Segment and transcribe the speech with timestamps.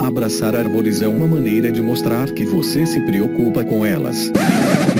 [0.00, 4.30] Abraçar árvores é uma maneira de mostrar que você se preocupa com elas.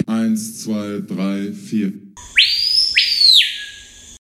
[0.09, 2.09] 1, 2, 3, 4.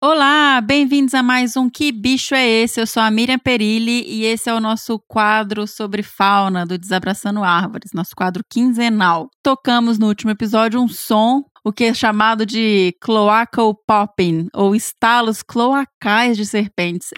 [0.01, 2.81] Olá, bem-vindos a mais um Que Bicho é Esse?
[2.81, 7.43] Eu sou a Miriam Perilli e esse é o nosso quadro sobre fauna do Desabraçando
[7.43, 9.29] Árvores, nosso quadro quinzenal.
[9.43, 15.43] Tocamos no último episódio um som, o que é chamado de cloacal popping, ou estalos
[15.43, 17.09] cloacais de serpentes.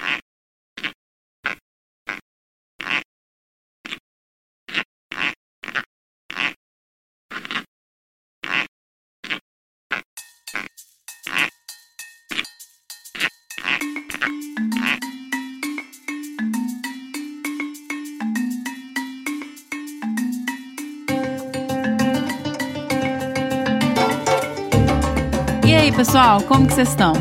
[25.91, 27.13] Aí, pessoal, como que vocês estão?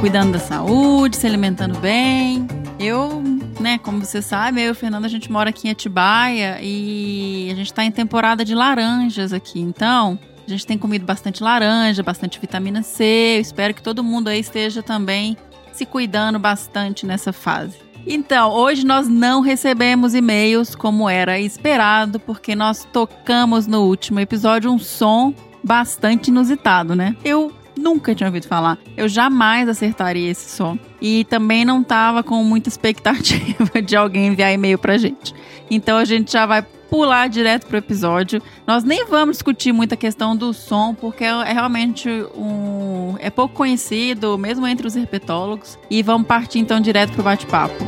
[0.00, 2.46] Cuidando da saúde, se alimentando bem?
[2.78, 3.20] Eu,
[3.58, 7.48] né, como você sabe, eu e o Fernando, a gente mora aqui em Atibaia e
[7.50, 9.60] a gente tá em temporada de laranjas aqui.
[9.60, 13.34] Então, a gente tem comido bastante laranja, bastante vitamina C.
[13.36, 15.36] Eu espero que todo mundo aí esteja também
[15.72, 17.76] se cuidando bastante nessa fase.
[18.06, 24.70] Então, hoje nós não recebemos e-mails como era esperado, porque nós tocamos no último episódio
[24.70, 27.16] um som bastante inusitado, né?
[27.24, 28.78] Eu nunca tinha ouvido falar.
[28.96, 30.78] Eu jamais acertaria esse som.
[31.00, 35.34] E também não tava com muita expectativa de alguém enviar e-mail pra gente.
[35.70, 38.42] Então a gente já vai pular direto pro episódio.
[38.66, 44.36] Nós nem vamos discutir muita questão do som, porque é realmente um é pouco conhecido,
[44.36, 47.82] mesmo entre os herpetólogos, e vamos partir então direto pro bate-papo.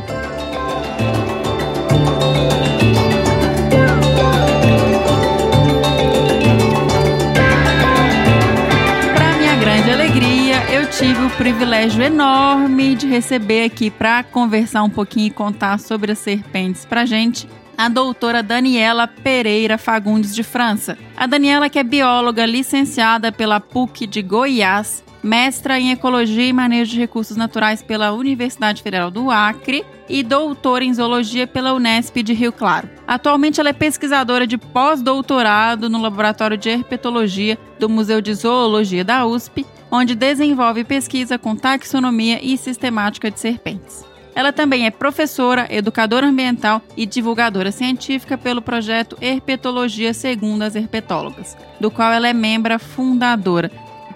[10.75, 16.11] Eu tive o privilégio enorme de receber aqui para conversar um pouquinho e contar sobre
[16.11, 20.97] as serpentes pra gente a doutora Daniela Pereira Fagundes de França.
[21.15, 26.91] A Daniela que é bióloga licenciada pela PUC de Goiás, mestra em Ecologia e Manejo
[26.91, 32.33] de Recursos Naturais pela Universidade Federal do Acre e doutora em Zoologia pela Unesp de
[32.33, 32.89] Rio Claro.
[33.07, 39.25] Atualmente ela é pesquisadora de pós-doutorado no Laboratório de Herpetologia do Museu de Zoologia da
[39.25, 44.03] USP, onde desenvolve pesquisa com taxonomia e sistemática de serpentes.
[44.35, 51.55] Ela também é professora, educadora ambiental e divulgadora científica pelo projeto Herpetologia Segundo as Herpetólogas,
[51.79, 53.71] do qual ela é membro fundadora.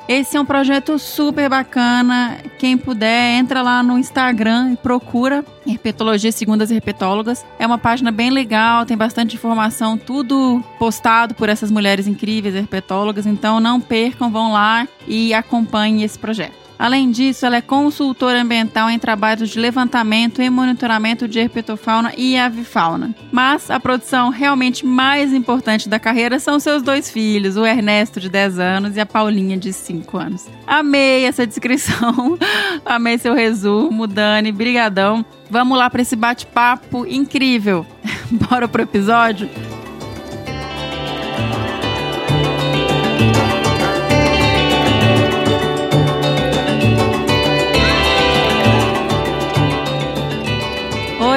[0.09, 2.39] Esse é um projeto super bacana.
[2.57, 7.45] Quem puder, entra lá no Instagram e procura Herpetologia Segundo as Herpetólogas.
[7.59, 13.27] É uma página bem legal, tem bastante informação, tudo postado por essas mulheres incríveis herpetólogas.
[13.27, 16.68] Então não percam, vão lá e acompanhem esse projeto.
[16.79, 22.37] Além disso, ela é consultora ambiental em trabalhos de levantamento e monitoramento de herpetofauna e
[22.37, 23.13] avifauna.
[23.29, 28.29] Mas a produção realmente mais importante da carreira são seus dois filhos, o Ernesto, de
[28.29, 30.47] 10 anos, e a Paulinha, de 5 anos.
[30.65, 32.37] Amei essa descrição,
[32.85, 35.25] amei seu resumo, Dani, brigadão.
[35.49, 37.85] Vamos lá para esse bate-papo incrível.
[38.31, 39.49] Bora pro episódio?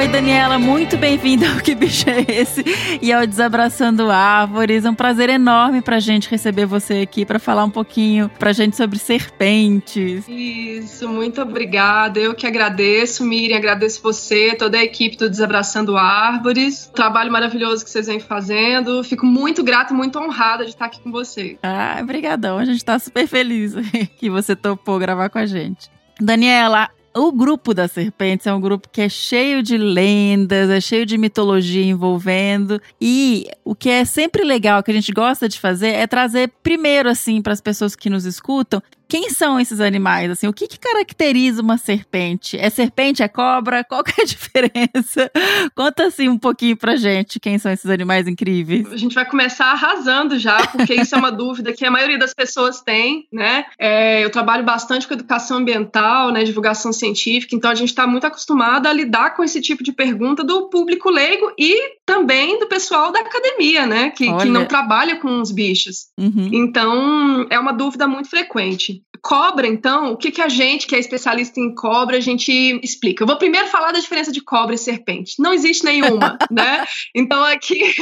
[0.03, 2.61] Oi, Daniela, muito bem-vinda ao Que Bicho é Esse?
[3.01, 4.83] E ao Desabraçando Árvores.
[4.83, 8.75] É um prazer enorme pra gente receber você aqui para falar um pouquinho pra gente
[8.75, 10.27] sobre serpentes.
[10.27, 12.19] Isso, muito obrigada.
[12.19, 16.87] Eu que agradeço, Miriam, agradeço você, toda a equipe do Desabraçando Árvores.
[16.87, 19.05] O trabalho maravilhoso que vocês vêm fazendo.
[19.05, 21.57] Fico muito grata, muito honrada de estar aqui com você.
[21.63, 22.57] Ah, obrigadão.
[22.57, 23.73] A gente tá super feliz
[24.19, 25.89] que você topou gravar com a gente.
[26.19, 31.05] Daniela, o grupo das serpentes é um grupo que é cheio de lendas, é cheio
[31.05, 32.81] de mitologia envolvendo.
[32.99, 37.09] E o que é sempre legal, que a gente gosta de fazer, é trazer primeiro,
[37.09, 38.81] assim, para as pessoas que nos escutam,
[39.13, 40.31] quem são esses animais?
[40.31, 42.57] Assim, o que, que, caracteriza uma serpente?
[42.57, 43.21] É serpente?
[43.21, 43.83] É cobra?
[43.83, 45.31] Qual que é a diferença?
[45.75, 48.91] Conta assim um pouquinho pra gente quem são esses animais incríveis.
[48.91, 52.33] A gente vai começar arrasando já, porque isso é uma dúvida que a maioria das
[52.33, 53.65] pessoas tem, né?
[53.77, 58.25] É, eu trabalho bastante com educação ambiental, né, divulgação científica, então a gente está muito
[58.25, 63.11] acostumado a lidar com esse tipo de pergunta do público leigo e também do pessoal
[63.11, 64.09] da academia, né?
[64.09, 66.07] Que, que não trabalha com os bichos.
[66.19, 66.49] Uhum.
[66.51, 69.02] Então, é uma dúvida muito frequente.
[69.21, 72.51] Cobra, então, o que, que a gente, que é especialista em cobra, a gente
[72.83, 73.23] explica?
[73.23, 75.35] Eu vou primeiro falar da diferença de cobra e serpente.
[75.39, 76.85] Não existe nenhuma, né?
[77.15, 77.93] Então, aqui,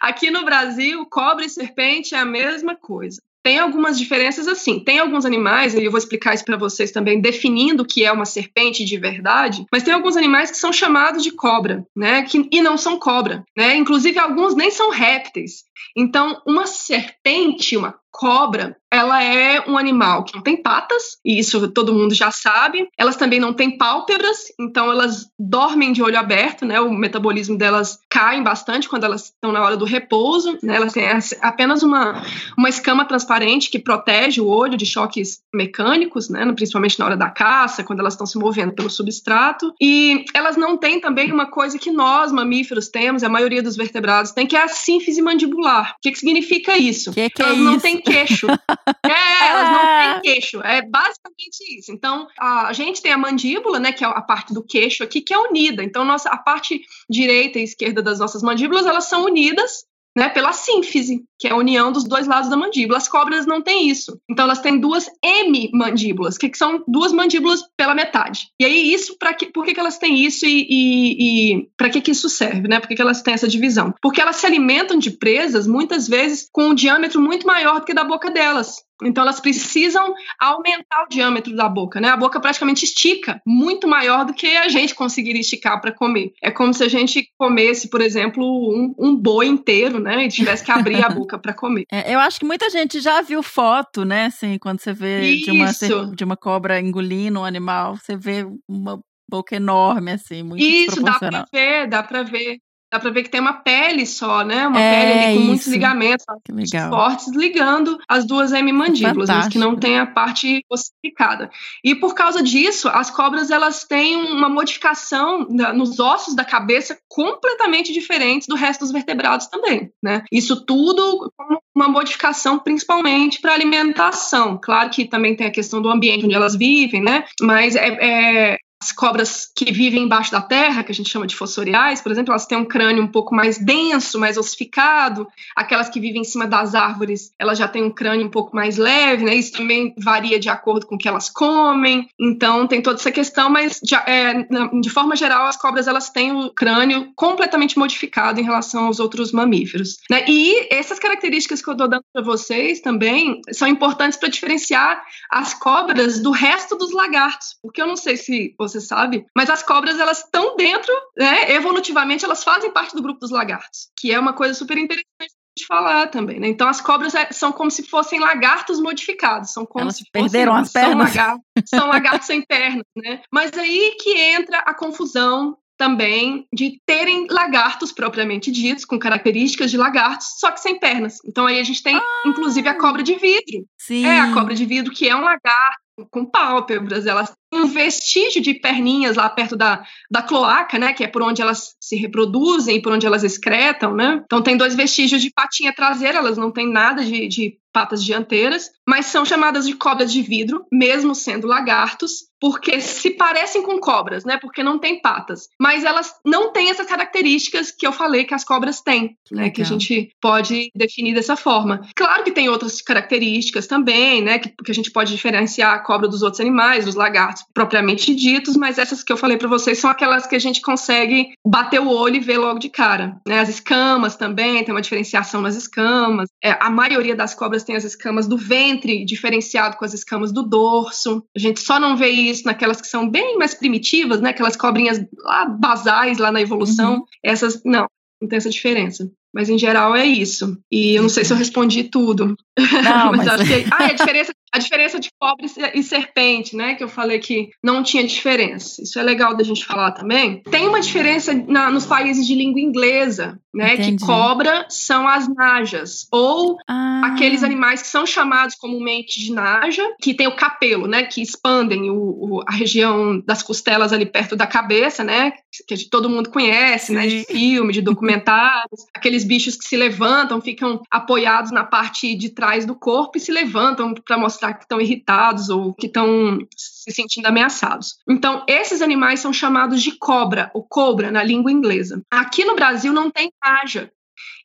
[0.00, 3.20] aqui no Brasil, cobra e serpente é a mesma coisa.
[3.42, 4.78] tem algumas diferenças assim.
[4.78, 8.12] Tem alguns animais, e eu vou explicar isso para vocês também, definindo o que é
[8.12, 12.22] uma serpente de verdade, mas tem alguns animais que são chamados de cobra, né?
[12.22, 13.76] Que, e não são cobra, né?
[13.76, 15.64] Inclusive, alguns nem são répteis.
[15.96, 21.68] Então, uma serpente, uma cobra, ela é um animal que não tem patas, e isso
[21.68, 22.88] todo mundo já sabe.
[22.98, 26.80] Elas também não têm pálpebras, então elas dormem de olho aberto, né?
[26.80, 30.74] O metabolismo delas cai bastante quando elas estão na hora do repouso, né?
[30.74, 31.04] Elas têm
[31.40, 32.20] apenas uma,
[32.58, 36.44] uma escama transparente que protege o olho de choques mecânicos, né?
[36.52, 39.72] Principalmente na hora da caça, quando elas estão se movendo pelo substrato.
[39.80, 44.32] E elas não têm também uma coisa que nós, mamíferos, temos, a maioria dos vertebrados
[44.32, 45.69] tem, que é a sínfise mandibular.
[45.78, 47.12] O que, que significa isso?
[47.12, 47.82] Que que elas é não isso?
[47.82, 48.46] têm queixo.
[49.06, 50.60] é, elas não têm queixo.
[50.62, 51.92] É basicamente isso.
[51.92, 55.32] Então, a gente tem a mandíbula, né, que é a parte do queixo aqui, que
[55.32, 55.82] é unida.
[55.84, 59.84] Então, nossa, a parte direita e esquerda das nossas mandíbulas, elas são unidas
[60.16, 62.98] né, pela sínfise, que é a união dos dois lados da mandíbula.
[62.98, 64.20] As cobras não têm isso.
[64.28, 68.48] Então elas têm duas M-mandíbulas, que, que são duas mandíbulas pela metade.
[68.60, 71.88] E aí isso, para que, por que, que elas têm isso e, e, e para
[71.88, 72.80] que, que isso serve, né?
[72.80, 73.94] Por que, que elas têm essa divisão?
[74.02, 77.94] Porque elas se alimentam de presas, muitas vezes, com um diâmetro muito maior do que
[77.94, 78.84] da boca delas.
[79.04, 82.08] Então elas precisam aumentar o diâmetro da boca, né?
[82.08, 86.32] A boca praticamente estica, muito maior do que a gente conseguiria esticar para comer.
[86.42, 90.24] É como se a gente comesse, por exemplo, um, um boi inteiro, né?
[90.24, 91.84] E tivesse que abrir a boca para comer.
[91.90, 94.26] É, eu acho que muita gente já viu foto, né?
[94.26, 95.70] Assim, quando você vê de uma,
[96.14, 99.00] de uma cobra engolindo um animal, você vê uma
[99.30, 102.58] boca enorme, assim, muito Isso, dá para ver, dá para ver.
[102.92, 104.66] Dá para ver que tem uma pele só, né?
[104.66, 105.70] Uma É, pele ali com muitos isso.
[105.70, 106.90] ligamentos Que legal.
[106.90, 111.48] fortes ligando as duas hemimandíbulas, mas que não tem a parte ossificada.
[111.84, 117.92] E por causa disso, as cobras elas têm uma modificação nos ossos da cabeça completamente
[117.92, 120.24] diferentes do resto dos vertebrados também, né?
[120.32, 124.58] Isso tudo como uma modificação principalmente para alimentação.
[124.60, 127.24] Claro que também tem a questão do ambiente onde elas vivem, né?
[127.40, 131.36] Mas é, é- as cobras que vivem embaixo da terra, que a gente chama de
[131.36, 135.28] fossoriais, por exemplo, elas têm um crânio um pouco mais denso, mais ossificado.
[135.54, 138.78] Aquelas que vivem em cima das árvores, elas já têm um crânio um pouco mais
[138.78, 139.34] leve, né?
[139.34, 142.08] Isso também varia de acordo com o que elas comem.
[142.18, 144.46] Então, tem toda essa questão, mas de, é,
[144.80, 149.30] de forma geral, as cobras elas têm o crânio completamente modificado em relação aos outros
[149.30, 149.98] mamíferos.
[150.10, 150.24] Né?
[150.26, 155.52] E essas características que eu estou dando para vocês também são importantes para diferenciar as
[155.52, 159.98] cobras do resto dos lagartos, porque eu não sei se você sabe, mas as cobras
[159.98, 164.32] elas estão dentro, né, evolutivamente elas fazem parte do grupo dos lagartos, que é uma
[164.32, 166.48] coisa super interessante de falar também, né?
[166.48, 170.52] Então as cobras é- são como se fossem lagartos modificados, são como Elas se perderam
[170.52, 171.10] fossem, as pernas.
[171.12, 173.20] São lagartos, são lagartos sem pernas, né?
[173.32, 179.78] Mas aí que entra a confusão também de terem lagartos propriamente ditos, com características de
[179.78, 181.16] lagartos, só que sem pernas.
[181.24, 183.64] Então aí a gente tem, inclusive, a cobra de vidro.
[183.78, 184.04] Sim.
[184.04, 185.80] É a cobra de vidro, que é um lagarto
[186.10, 191.04] com pálpebras, elas têm um vestígio de perninhas lá perto da, da cloaca, né, que
[191.04, 194.22] é por onde elas se reproduzem por onde elas excretam, né?
[194.24, 198.70] Então tem dois vestígios de patinha traseira, elas não têm nada de, de patas dianteiras,
[198.88, 204.24] mas são chamadas de cobras de vidro, mesmo sendo lagartos, porque se parecem com cobras,
[204.24, 204.38] né?
[204.38, 208.44] Porque não têm patas, mas elas não têm essas características que eu falei que as
[208.44, 209.50] cobras têm, né?
[209.50, 209.78] Que a legal.
[209.78, 211.82] gente pode definir dessa forma.
[211.94, 214.38] Claro que tem outras características também, né?
[214.38, 218.56] Que, que a gente pode diferenciar a cobra dos outros animais, dos lagartos propriamente ditos,
[218.56, 221.88] mas essas que eu falei para vocês são aquelas que a gente consegue bater o
[221.88, 223.20] olho e ver logo de cara.
[223.26, 223.40] Né?
[223.40, 226.28] As escamas também, tem uma diferenciação nas escamas.
[226.42, 230.42] É, a maioria das cobras tem as escamas do ventre diferenciado com as escamas do
[230.42, 231.22] dorso.
[231.36, 234.30] A gente só não vê isso naquelas que são bem mais primitivas, né?
[234.30, 236.94] Aquelas cobrinhas lá basais lá na evolução.
[236.96, 237.04] Uhum.
[237.22, 237.86] Essas não,
[238.20, 239.10] não tem essa diferença.
[239.32, 240.58] Mas em geral é isso.
[240.72, 242.34] E eu não sei se eu respondi tudo.
[242.84, 243.64] Não, mas- eu acho que.
[243.70, 246.74] Ah, e a diferença, a diferença de cobra e ser- serpente, né?
[246.74, 248.82] Que eu falei que não tinha diferença.
[248.82, 250.42] Isso é legal da gente falar também.
[250.50, 253.74] Tem uma diferença na- nos países de língua inglesa, né?
[253.74, 253.96] Entendi.
[253.98, 256.06] Que cobra são as najas.
[256.12, 261.02] Ou Ah, aqueles animais que são chamados comumente de naja, que tem o capelo, né,
[261.04, 265.32] que expandem o, o- a região das costelas ali perto da cabeça, né,
[265.66, 267.32] que todo mundo conhece, né, de Sim.
[267.34, 267.80] filme, de
[268.30, 273.20] documentários, aqueles bichos que se levantam, ficam apoiados na parte de trás do corpo e
[273.20, 277.96] se levantam para mostrar que estão irritados ou que estão se sentindo ameaçados.
[278.08, 282.02] Então, esses animais são chamados de cobra, ou cobra na língua inglesa.
[282.10, 283.92] Aqui no Brasil não tem naja.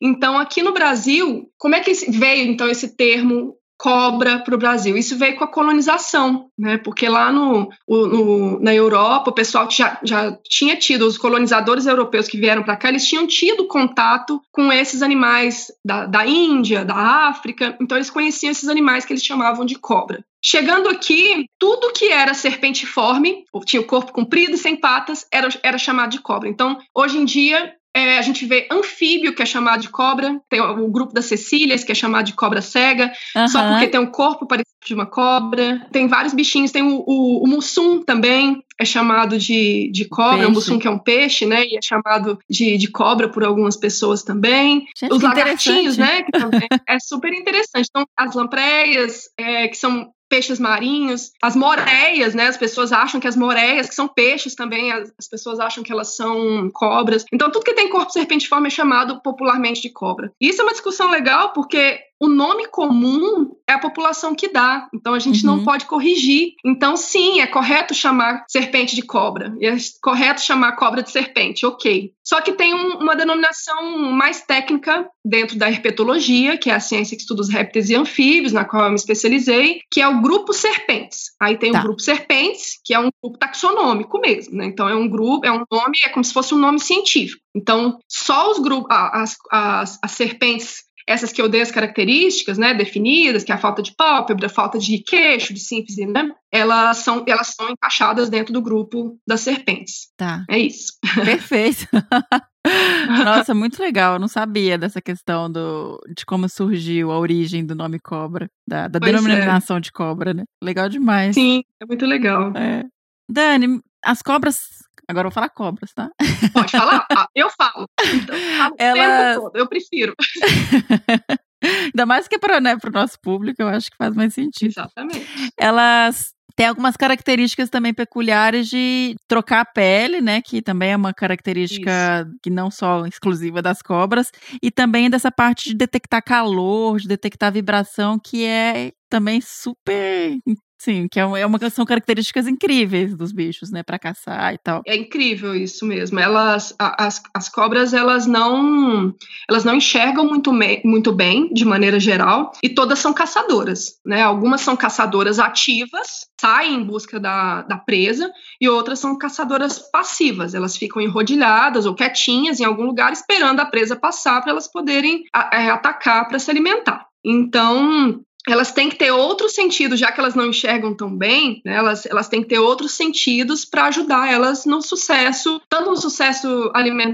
[0.02, 4.98] Então, aqui no Brasil, como é que veio então esse termo cobra para o Brasil.
[4.98, 6.78] Isso veio com a colonização, né?
[6.78, 12.28] Porque lá no, no na Europa, o pessoal já, já tinha tido, os colonizadores europeus
[12.28, 16.96] que vieram para cá, eles tinham tido contato com esses animais da, da Índia, da
[17.28, 20.24] África, então eles conheciam esses animais que eles chamavam de cobra.
[20.42, 25.78] Chegando aqui, tudo que era serpentiforme, tinha o corpo comprido e sem patas, era, era
[25.78, 26.48] chamado de cobra.
[26.48, 30.60] Então, hoje em dia, é, a gente vê anfíbio, que é chamado de cobra, tem
[30.60, 33.48] o, grupo das Cecílias, que é chamado de cobra cega, uhum.
[33.48, 35.88] só porque tem um corpo parecido de uma cobra.
[35.94, 40.52] Tem vários bichinhos, tem o, o, o mussum também, é chamado de, de cobra, peixe.
[40.52, 41.66] o mussum que é um peixe, né?
[41.66, 44.86] E é chamado de, de cobra por algumas pessoas também.
[44.98, 46.24] Gente, Os lagartinhos, né?
[46.24, 47.88] Que também é super interessante.
[47.90, 52.48] Então, as lampreias, é, que são peixes marinhos, as moreias, né?
[52.48, 55.92] As pessoas acham que as moreias, que são peixes também, as, as, pessoas acham que
[55.92, 57.26] elas são cobras.
[57.32, 60.32] Então, tudo que tem corpo serpentiforme é chamado popularmente de cobra.
[60.40, 64.88] E isso é uma discussão legal porque o nome comum é a população que dá,
[64.94, 65.58] então a gente uhum.
[65.58, 66.54] não pode corrigir.
[66.64, 72.14] Então, sim, é correto chamar serpente de cobra, é correto chamar cobra de serpente, ok.
[72.24, 77.18] Só que tem um, uma denominação mais técnica dentro da herpetologia, que é a ciência
[77.18, 80.54] que estuda os répteis e anfíbios, na qual eu me especializei, que é o grupo
[80.54, 81.32] serpentes.
[81.42, 81.80] Aí tem tá.
[81.80, 84.66] o grupo serpentes, que é um grupo taxonômico mesmo, né?
[84.66, 87.42] Então é um grupo, é um nome, é como se fosse um nome científico.
[87.54, 92.74] Então, só os grupos, as, as, as serpentes essas que eu dei as características, né,
[92.74, 96.98] definidas, que é a falta de pálpebra, a falta de queixo, de síntese, né, elas
[96.98, 100.10] são, elas são encaixadas dentro do grupo das serpentes.
[100.18, 100.44] Tá.
[100.50, 100.94] É isso.
[101.24, 101.88] Perfeito.
[103.24, 104.14] Nossa, muito legal.
[104.14, 108.88] Eu não sabia dessa questão do, de como surgiu a origem do nome cobra, da,
[108.88, 109.80] da denominação é.
[109.80, 110.44] de cobra, né?
[110.64, 111.36] Legal demais.
[111.36, 112.52] Sim, é muito legal.
[112.56, 112.84] É.
[113.30, 116.10] Dani, as cobras Agora eu vou falar cobras, tá?
[116.52, 117.06] Pode falar?
[117.12, 117.88] Ah, eu falo.
[118.14, 119.36] Então, falo Ela...
[119.36, 120.16] todo, eu prefiro.
[121.64, 124.72] Ainda mais que para né, o nosso público, eu acho que faz mais sentido.
[124.72, 125.26] Exatamente.
[125.60, 130.42] Elas têm algumas características também peculiares de trocar a pele, né?
[130.42, 132.40] Que também é uma característica Isso.
[132.42, 134.32] que não só exclusiva das cobras,
[134.62, 140.38] e também dessa parte de detectar calor, de detectar vibração, que é também super
[140.78, 144.58] Sim, que é uma, é uma, são características incríveis dos bichos, né, para caçar e
[144.58, 144.84] tal.
[144.86, 146.20] É incrível isso mesmo.
[146.20, 149.16] Elas, as, as cobras, elas não,
[149.50, 154.22] elas não enxergam muito, me, muito bem, de maneira geral, e todas são caçadoras, né?
[154.22, 158.30] Algumas são caçadoras ativas, saem em busca da, da presa,
[158.62, 160.54] e outras são caçadoras passivas.
[160.54, 165.24] Elas ficam enrodilhadas ou quietinhas em algum lugar esperando a presa passar para elas poderem
[165.34, 167.08] a, a, atacar para se alimentar.
[167.26, 171.76] Então, elas têm que ter outros sentidos, já que elas não enxergam tão bem, né,
[171.76, 176.72] elas, elas têm que ter outros sentidos para ajudar elas no sucesso, tanto no sucesso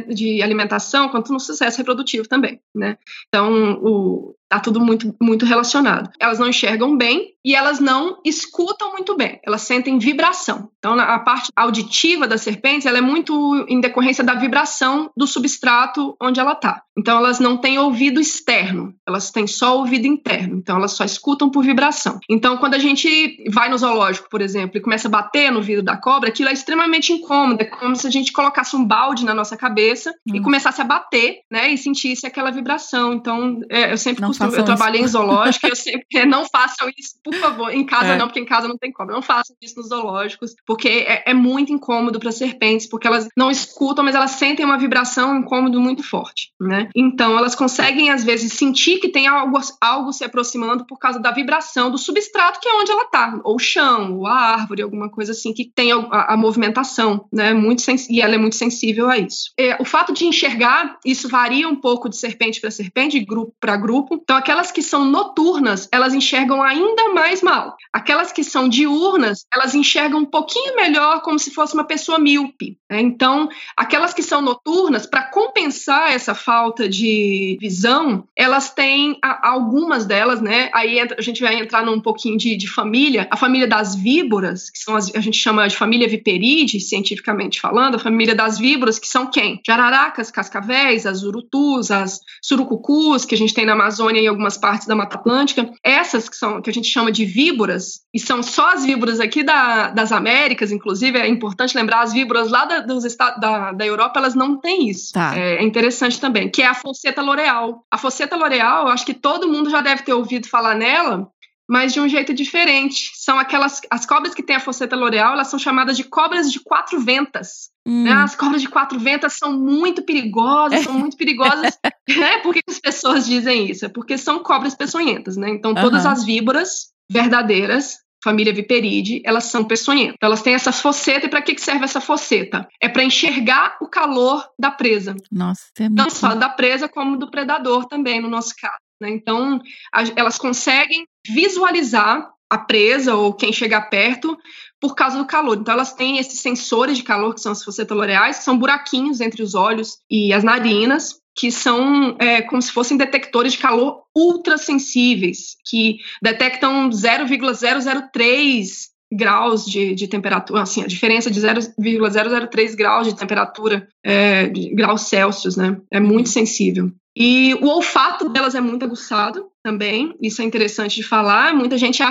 [0.10, 2.98] de alimentação quanto no sucesso reprodutivo também, né?
[3.28, 6.10] Então, o, Tá tudo muito, muito relacionado.
[6.20, 9.40] Elas não enxergam bem e elas não escutam muito bem.
[9.46, 10.70] Elas sentem vibração.
[10.78, 16.18] Então, a parte auditiva da serpente, ela é muito em decorrência da vibração do substrato
[16.22, 16.84] onde ela está.
[16.98, 18.94] Então, elas não têm ouvido externo.
[19.08, 20.58] Elas têm só ouvido interno.
[20.58, 22.20] Então, elas só escutam por vibração.
[22.30, 25.84] Então, quando a gente vai no zoológico, por exemplo, e começa a bater no vidro
[25.84, 27.62] da cobra, aquilo é extremamente incômodo.
[27.62, 30.36] É como se a gente colocasse um balde na nossa cabeça hum.
[30.36, 31.72] e começasse a bater, né?
[31.72, 33.14] E sentisse aquela vibração.
[33.14, 37.34] Então, é, eu sempre costumo eu trabalhei em zoológico, eu sempre não façam isso, por
[37.36, 37.74] favor.
[37.74, 38.18] Em casa é.
[38.18, 39.14] não, porque em casa não tem cobra.
[39.14, 43.52] Não façam isso nos zoológicos, porque é, é muito incômodo para serpentes, porque elas não
[43.52, 46.90] escutam, mas elas sentem uma vibração, um incômodo muito forte, né?
[46.96, 51.32] Então elas conseguem às vezes sentir que tem algo, algo se aproximando por causa da
[51.32, 55.10] vibração do substrato que é onde ela tá, ou o chão, ou a árvore, alguma
[55.10, 57.54] coisa assim que tem a, a movimentação, né?
[57.54, 59.52] Muito e ela é muito sensível a isso.
[59.58, 63.54] É, o fato de enxergar isso varia um pouco de serpente para serpente, de grupo
[63.60, 64.18] para grupo.
[64.32, 67.76] Então aquelas que são noturnas, elas enxergam ainda mais mal.
[67.92, 72.78] Aquelas que são diurnas, elas enxergam um pouquinho melhor, como se fosse uma pessoa míope.
[72.90, 73.02] Né?
[73.02, 80.40] Então, aquelas que são noturnas, para compensar essa falta de visão, elas têm algumas delas,
[80.40, 80.70] né?
[80.74, 83.28] Aí a gente vai entrar num pouquinho de, de família.
[83.30, 87.96] A família das víboras, que são as, a gente chama de família viperide, cientificamente falando,
[87.96, 89.60] a família das víboras, que são quem?
[89.68, 94.88] Jararacas, cascavéis, as urutus, as surucucus, que a gente tem na Amazônia e algumas partes
[94.88, 98.74] da Mata Atlântica, essas que são que a gente chama de víboras, e são só
[98.74, 103.04] as víboras aqui da, das Américas, inclusive, é importante lembrar, as víboras lá da, dos
[103.04, 105.14] estados, da, da Europa, elas não têm isso.
[105.14, 105.38] Tá.
[105.38, 107.86] É, é, interessante também, que é a Fosseta L'Oreal.
[107.90, 111.28] A Fosseta L'Oreal, eu acho que todo mundo já deve ter ouvido falar nela,
[111.72, 113.12] mas de um jeito diferente.
[113.16, 116.60] São aquelas as cobras que têm a fosseta L'Oreal, elas são chamadas de cobras de
[116.60, 117.70] quatro ventas.
[117.88, 118.04] Hum.
[118.04, 118.12] Né?
[118.12, 122.78] As cobras de quatro ventas são muito perigosas, são muito perigosas É, por que as
[122.78, 123.86] pessoas dizem isso?
[123.86, 125.50] É porque são cobras peçonhentas, né?
[125.50, 126.12] Então, todas Aham.
[126.12, 130.16] as víboras verdadeiras, família Viperidae, elas são peçonhentas.
[130.16, 132.68] Então, elas têm essa fosseta, e para que serve essa fosseta?
[132.82, 135.16] É para enxergar o calor da presa.
[135.32, 136.16] Nossa, é Não muito...
[136.16, 138.91] só da presa, como do predador também, no nosso caso.
[139.02, 139.10] Né?
[139.10, 139.60] Então,
[139.94, 144.38] a- elas conseguem visualizar a presa ou quem chegar perto
[144.80, 145.58] por causa do calor.
[145.58, 149.42] Então, elas têm esses sensores de calor, que são as fossetoloreais, que são buraquinhos entre
[149.42, 154.58] os olhos e as narinas, que são é, como se fossem detectores de calor ultra
[154.58, 163.16] sensíveis, que detectam 0,003 graus de, de temperatura, assim, a diferença de 0,003 graus de
[163.16, 165.78] temperatura, é, de graus Celsius, né?
[165.92, 166.92] É muito sensível.
[167.16, 171.54] E o olfato delas é muito aguçado também, isso é interessante de falar.
[171.54, 172.02] Muita gente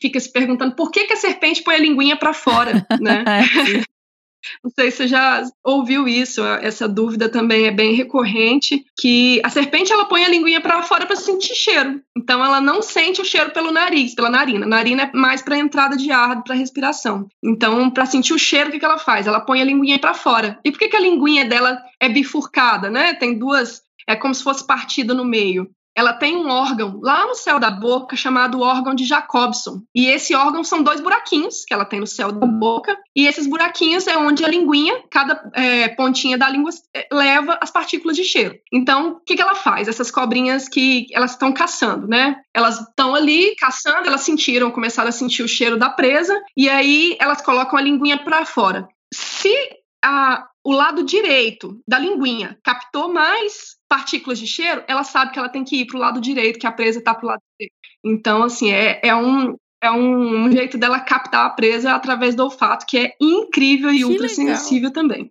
[0.00, 3.24] fica se perguntando por que, que a serpente põe a linguinha para fora, né?
[4.42, 9.40] É, Não sei se você já ouviu isso, essa dúvida também é bem recorrente, que
[9.44, 12.00] a serpente ela põe a linguinha para fora para sentir cheiro.
[12.16, 14.66] Então ela não sente o cheiro pelo nariz, pela narina.
[14.66, 17.28] A narina é mais para entrada de ar, para respiração.
[17.42, 19.26] Então, para sentir o cheiro, o que, que ela faz?
[19.26, 20.58] Ela põe a linguinha para fora.
[20.64, 23.14] E por que, que a linguinha dela é bifurcada, né?
[23.14, 27.34] Tem duas, é como se fosse partida no meio ela tem um órgão lá no
[27.34, 29.82] céu da boca chamado órgão de Jacobson.
[29.94, 32.96] E esse órgão são dois buraquinhos que ela tem no céu da boca.
[33.14, 37.70] E esses buraquinhos é onde a linguinha, cada é, pontinha da língua, é, leva as
[37.70, 38.58] partículas de cheiro.
[38.72, 39.88] Então, o que, que ela faz?
[39.88, 42.36] Essas cobrinhas que elas estão caçando, né?
[42.54, 47.16] Elas estão ali caçando, elas sentiram, começaram a sentir o cheiro da presa, e aí
[47.20, 48.88] elas colocam a linguinha para fora.
[49.12, 49.54] Se
[50.02, 55.50] a, o lado direito da linguinha captou mais partículas de cheiro, ela sabe que ela
[55.50, 57.74] tem que ir para o lado direito, que a presa está para o lado direito.
[58.02, 62.86] Então, assim, é, é, um, é um jeito dela captar a presa através do olfato,
[62.86, 64.34] que é incrível e Que ultra legal.
[64.34, 65.30] sensível também.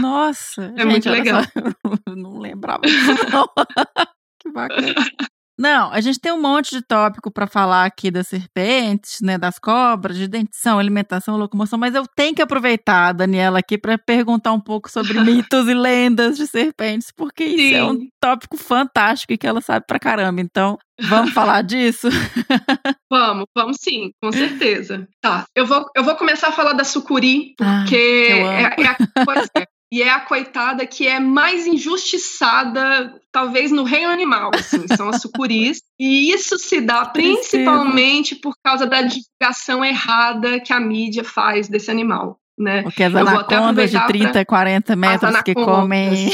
[0.00, 1.42] Nossa, É gente, muito legal.
[1.44, 1.50] só,
[2.08, 3.46] eu não lembrava disso, não.
[4.40, 4.94] que bacana.
[5.58, 9.58] Não, a gente tem um monte de tópico para falar aqui das serpentes, né, das
[9.58, 14.52] cobras, de dentição, alimentação, locomoção, mas eu tenho que aproveitar a Daniela aqui para perguntar
[14.52, 18.08] um pouco sobre mitos e lendas de serpentes, porque isso é um Sim.
[18.20, 20.40] tópico fantástico e que ela sabe pra caramba.
[20.40, 22.08] Então, vamos falar disso?
[23.10, 25.06] Vamos, vamos sim, com certeza.
[25.20, 28.46] Tá, eu vou, eu vou começar a falar da sucuri, Ah, porque amo.
[28.46, 29.50] é, é a coisa.
[29.92, 35.20] E é a coitada que é mais injustiçada, talvez, no reino animal, assim, são as
[35.20, 35.82] sucuris.
[36.00, 41.90] E isso se dá principalmente por causa da divulgação errada que a mídia faz desse
[41.92, 42.82] animal, né?
[42.82, 46.32] Porque as Eu anacondas de aproveitar 30, 40 metros que comem.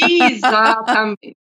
[0.00, 1.36] Exatamente.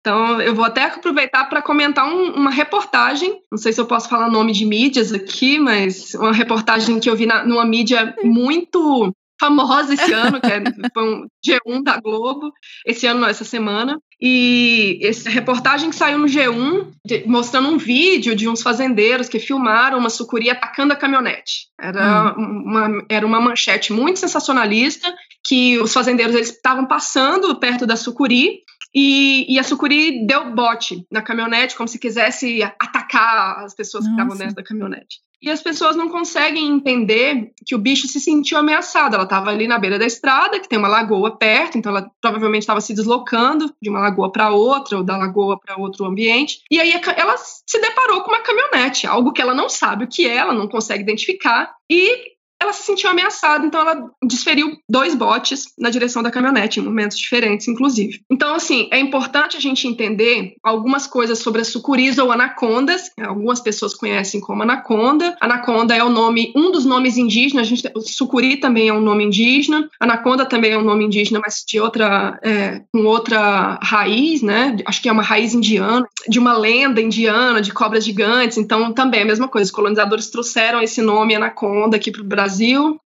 [0.00, 3.40] Então, eu vou até aproveitar para comentar um- uma reportagem.
[3.50, 7.16] Não sei se eu posso falar nome de mídias aqui, mas uma reportagem que eu
[7.16, 12.52] vi na, numa mídia muito famosa esse ano, que é, foi um G1 da Globo,
[12.86, 14.00] esse ano, não, essa semana.
[14.20, 19.38] E essa reportagem que saiu no G1, de- mostrando um vídeo de uns fazendeiros que
[19.38, 21.66] filmaram uma sucuri atacando a caminhonete.
[21.78, 25.14] Era, uma, era uma manchete muito sensacionalista,
[25.46, 28.60] que os fazendeiros eles estavam passando perto da sucuri
[28.98, 34.10] e, e a sucuri deu bote na caminhonete, como se quisesse atacar as pessoas que
[34.10, 34.38] estavam Nossa.
[34.38, 35.20] dentro da caminhonete.
[35.42, 39.14] E as pessoas não conseguem entender que o bicho se sentiu ameaçado.
[39.14, 42.62] Ela estava ali na beira da estrada, que tem uma lagoa perto, então ela provavelmente
[42.62, 46.62] estava se deslocando de uma lagoa para outra, ou da lagoa para outro ambiente.
[46.70, 50.26] E aí ela se deparou com uma caminhonete, algo que ela não sabe o que
[50.26, 51.74] é, ela não consegue identificar.
[51.90, 56.82] E ela se sentiu ameaçada, então ela desferiu dois botes na direção da caminhonete, em
[56.82, 58.20] momentos diferentes, inclusive.
[58.30, 63.10] Então, assim, é importante a gente entender algumas coisas sobre as sucuris ou anacondas.
[63.20, 65.36] Algumas pessoas conhecem como anaconda.
[65.40, 67.66] Anaconda é o nome, um dos nomes indígenas.
[67.66, 69.88] A gente, sucuri também é um nome indígena.
[70.00, 74.76] Anaconda também é um nome indígena, mas de outra, é, com outra raiz, né?
[74.86, 78.56] Acho que é uma raiz indiana, de uma lenda indiana de cobras gigantes.
[78.56, 79.66] Então, também é a mesma coisa.
[79.66, 82.45] Os colonizadores trouxeram esse nome anaconda aqui para o Brasil.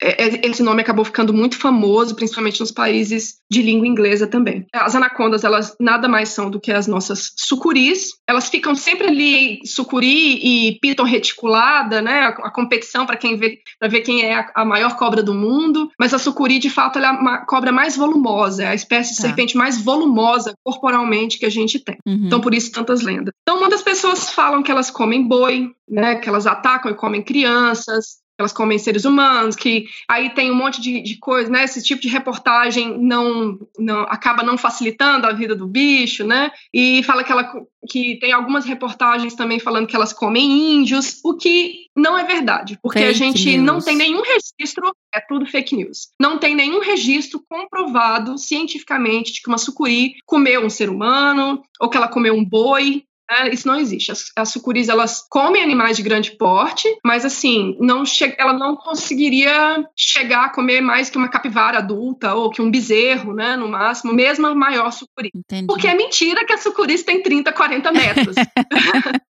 [0.01, 4.67] É, é, Esse nome acabou ficando muito famoso, principalmente nos países de língua inglesa também.
[4.73, 8.15] As anacondas, elas nada mais são do que as nossas sucuris.
[8.27, 12.21] Elas ficam sempre ali, sucuri e piton reticulada, né?
[12.21, 15.35] A, a competição para quem vê, para ver quem é a, a maior cobra do
[15.35, 15.91] mundo.
[15.99, 19.17] Mas a sucuri, de fato, ela é uma cobra mais volumosa, é a espécie de
[19.17, 19.23] Tá.
[19.23, 21.97] serpente mais volumosa corporalmente que a gente tem.
[22.07, 22.27] Uhum.
[22.27, 23.33] Então, por isso, tantas lendas.
[23.43, 26.17] Então, muitas pessoas falam que elas comem boi, né?
[26.17, 28.19] Que elas atacam e comem crianças.
[28.39, 31.65] Elas comem seres humanos, que aí tem um monte de, de coisa, né?
[31.65, 36.51] Esse tipo de reportagem não, não acaba não facilitando a vida do bicho, né?
[36.73, 37.51] E fala que, ela,
[37.89, 42.79] que tem algumas reportagens também falando que elas comem índios, o que não é verdade,
[42.83, 43.65] porque fake a gente news.
[43.65, 46.09] não tem nenhum registro, é tudo fake news.
[46.21, 51.89] Não tem nenhum registro comprovado cientificamente de que uma sucuri comeu um ser humano ou
[51.89, 53.05] que ela comeu um boi.
[53.31, 54.13] É, isso não existe.
[54.13, 58.05] As, as, sucuris elas comem animais de grande porte, mas assim, não
[58.39, 63.35] ela não conseguiria chegar a comer mais que uma capivara adulta ou que um bezerro,
[63.35, 65.31] né, no máximo, mesmo a maior sucuri.
[65.35, 65.67] Entendi.
[65.67, 68.37] Porque é mentira que as sucuris têm 30, 40 metros.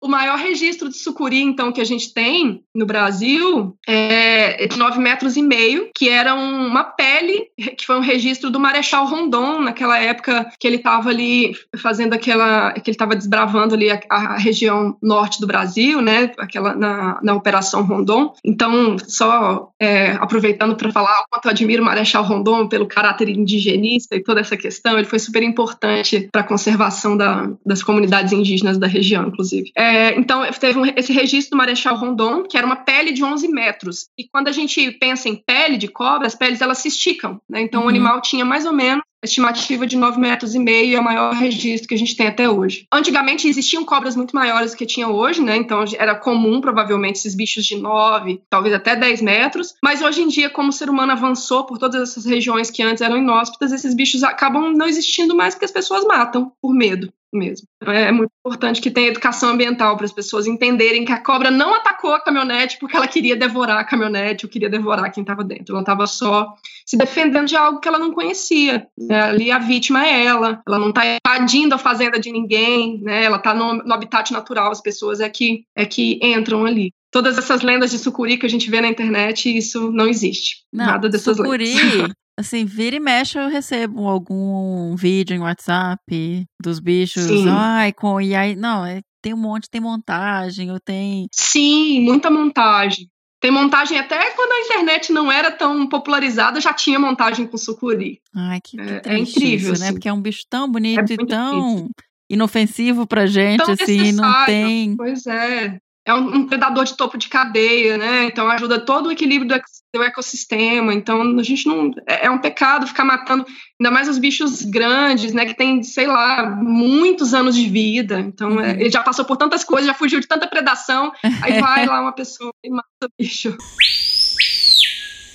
[0.00, 4.98] O maior registro de sucuri, então, que a gente tem no Brasil é de 9
[4.98, 9.98] metros e meio, que era uma pele, que foi um registro do Marechal Rondon, naquela
[9.98, 12.72] época que ele estava ali fazendo aquela.
[12.72, 16.32] que ele estava desbravando ali a, a, região norte do Brasil, né?
[16.38, 18.34] Aquela, na, na Operação Rondon.
[18.44, 23.28] Então, só é, aproveitando para falar o quanto eu admiro o Marechal Rondon pelo caráter
[23.28, 28.32] indigenista e toda essa questão, ele foi super importante para a conservação da, das comunidades
[28.32, 29.72] indígenas da região, inclusive.
[29.76, 33.48] É, então, teve um, esse registro do Marechal Rondon, que era uma pele de 11
[33.48, 34.08] metros.
[34.16, 37.40] E quando a gente pensa em pele de cobra, as peles elas se esticam.
[37.48, 37.60] Né?
[37.60, 37.86] Então, uhum.
[37.86, 41.32] o animal tinha mais ou menos estimativa de 9 metros e meio é o maior
[41.34, 42.86] registro que a gente tem até hoje.
[42.92, 45.56] Antigamente existiam cobras muito maiores do que tinha hoje, né?
[45.56, 49.74] Então era comum, provavelmente, esses bichos de 9, talvez até 10 metros.
[49.82, 53.00] Mas hoje em dia, como o ser humano avançou por todas essas regiões que antes
[53.00, 57.66] eram inóspitas, esses bichos acabam não existindo mais porque as pessoas matam por medo mesmo.
[57.86, 61.74] É muito importante que tenha educação ambiental para as pessoas entenderem que a cobra não
[61.74, 65.74] atacou a caminhonete porque ela queria devorar a caminhonete ou queria devorar quem estava dentro.
[65.74, 68.86] Ela estava só se defendendo de algo que ela não conhecia.
[68.98, 69.20] Né?
[69.22, 70.62] Ali a vítima é ela.
[70.66, 73.24] Ela não está invadindo a fazenda de ninguém, né?
[73.24, 74.70] ela está no, no, habitat natural.
[74.70, 76.92] As pessoas é que, é que entram ali.
[77.10, 80.64] Todas essas lendas de sucuri que a gente vê na internet, isso não existe.
[80.72, 82.12] Não, Nada dessas sucuri, lendas.
[82.36, 87.22] Assim, vira e mexe, eu recebo algum vídeo em WhatsApp dos bichos.
[87.22, 87.48] Sim.
[87.48, 88.20] Ai, com.
[88.20, 91.26] E aí, não, é, tem um monte, tem montagem, eu tenho.
[91.32, 93.08] Sim, muita montagem.
[93.40, 98.20] Tem montagem até quando a internet não era tão popularizada, já tinha montagem com sucuri.
[98.34, 99.92] Ai, que, que é, é, incrível, isso, né?
[99.92, 101.90] Porque é um bicho tão bonito é e tão difícil.
[102.30, 104.96] inofensivo pra gente, tão assim, não tem.
[104.96, 108.24] Pois é é um, um, predador de topo de cadeia, né?
[108.26, 109.62] Então ajuda todo o equilíbrio do,
[109.94, 110.92] do ecossistema.
[110.92, 113.46] Então a gente não é, é, um pecado ficar matando
[113.80, 115.46] ainda mais os bichos grandes, né?
[115.46, 118.18] Que tem sei lá muitos anos de vida.
[118.18, 118.80] Então é, uhum.
[118.80, 121.12] ele já passou por tantas coisas, já fugiu de tanta predação.
[121.42, 123.56] Aí vai lá uma pessoa e mata o bicho.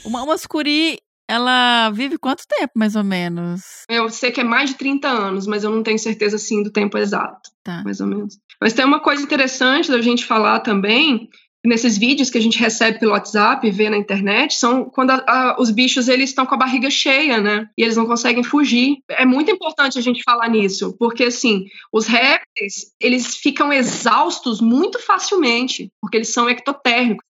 [0.04, 3.62] Uma mascuri ela vive quanto tempo, mais ou menos?
[3.88, 6.72] Eu sei que é mais de 30 anos, mas eu não tenho certeza, assim, do
[6.72, 7.52] tempo exato.
[7.63, 7.84] Tá.
[7.84, 8.39] Mais ou menos.
[8.60, 11.30] Mas tem uma coisa interessante da gente falar também,
[11.65, 15.62] nesses vídeos que a gente recebe pelo WhatsApp vê na internet, são quando a, a,
[15.62, 17.69] os bichos eles estão com a barriga cheia, né?
[17.78, 18.98] E eles não conseguem fugir.
[19.10, 25.00] É muito importante a gente falar nisso, porque assim, os répteis, eles ficam exaustos muito
[25.00, 27.28] facilmente, porque eles são ectotérmicos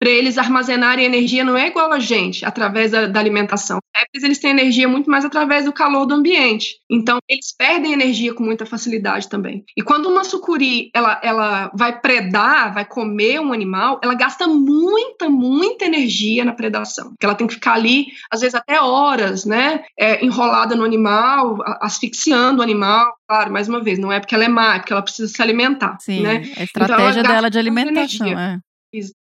[0.00, 3.78] para eles armazenarem energia não é igual a gente, através da, da alimentação.
[4.16, 6.76] Os eles têm energia muito mais através do calor do ambiente.
[6.90, 9.62] Então, eles perdem energia com muita facilidade também.
[9.76, 15.28] E quando uma sucuri ela, ela vai predar, vai comer um animal, ela gasta muita,
[15.28, 17.10] muita energia na predação.
[17.10, 19.84] Porque ela tem que ficar ali, às vezes até horas, né?
[19.98, 23.12] É, enrolada no animal, asfixiando o animal.
[23.28, 25.42] Claro, mais uma vez, não é porque ela é má, é porque ela precisa se
[25.42, 25.98] alimentar.
[26.00, 26.42] Sim, né?
[26.56, 28.26] a estratégia então, dela de alimentação.
[28.26, 28.60] É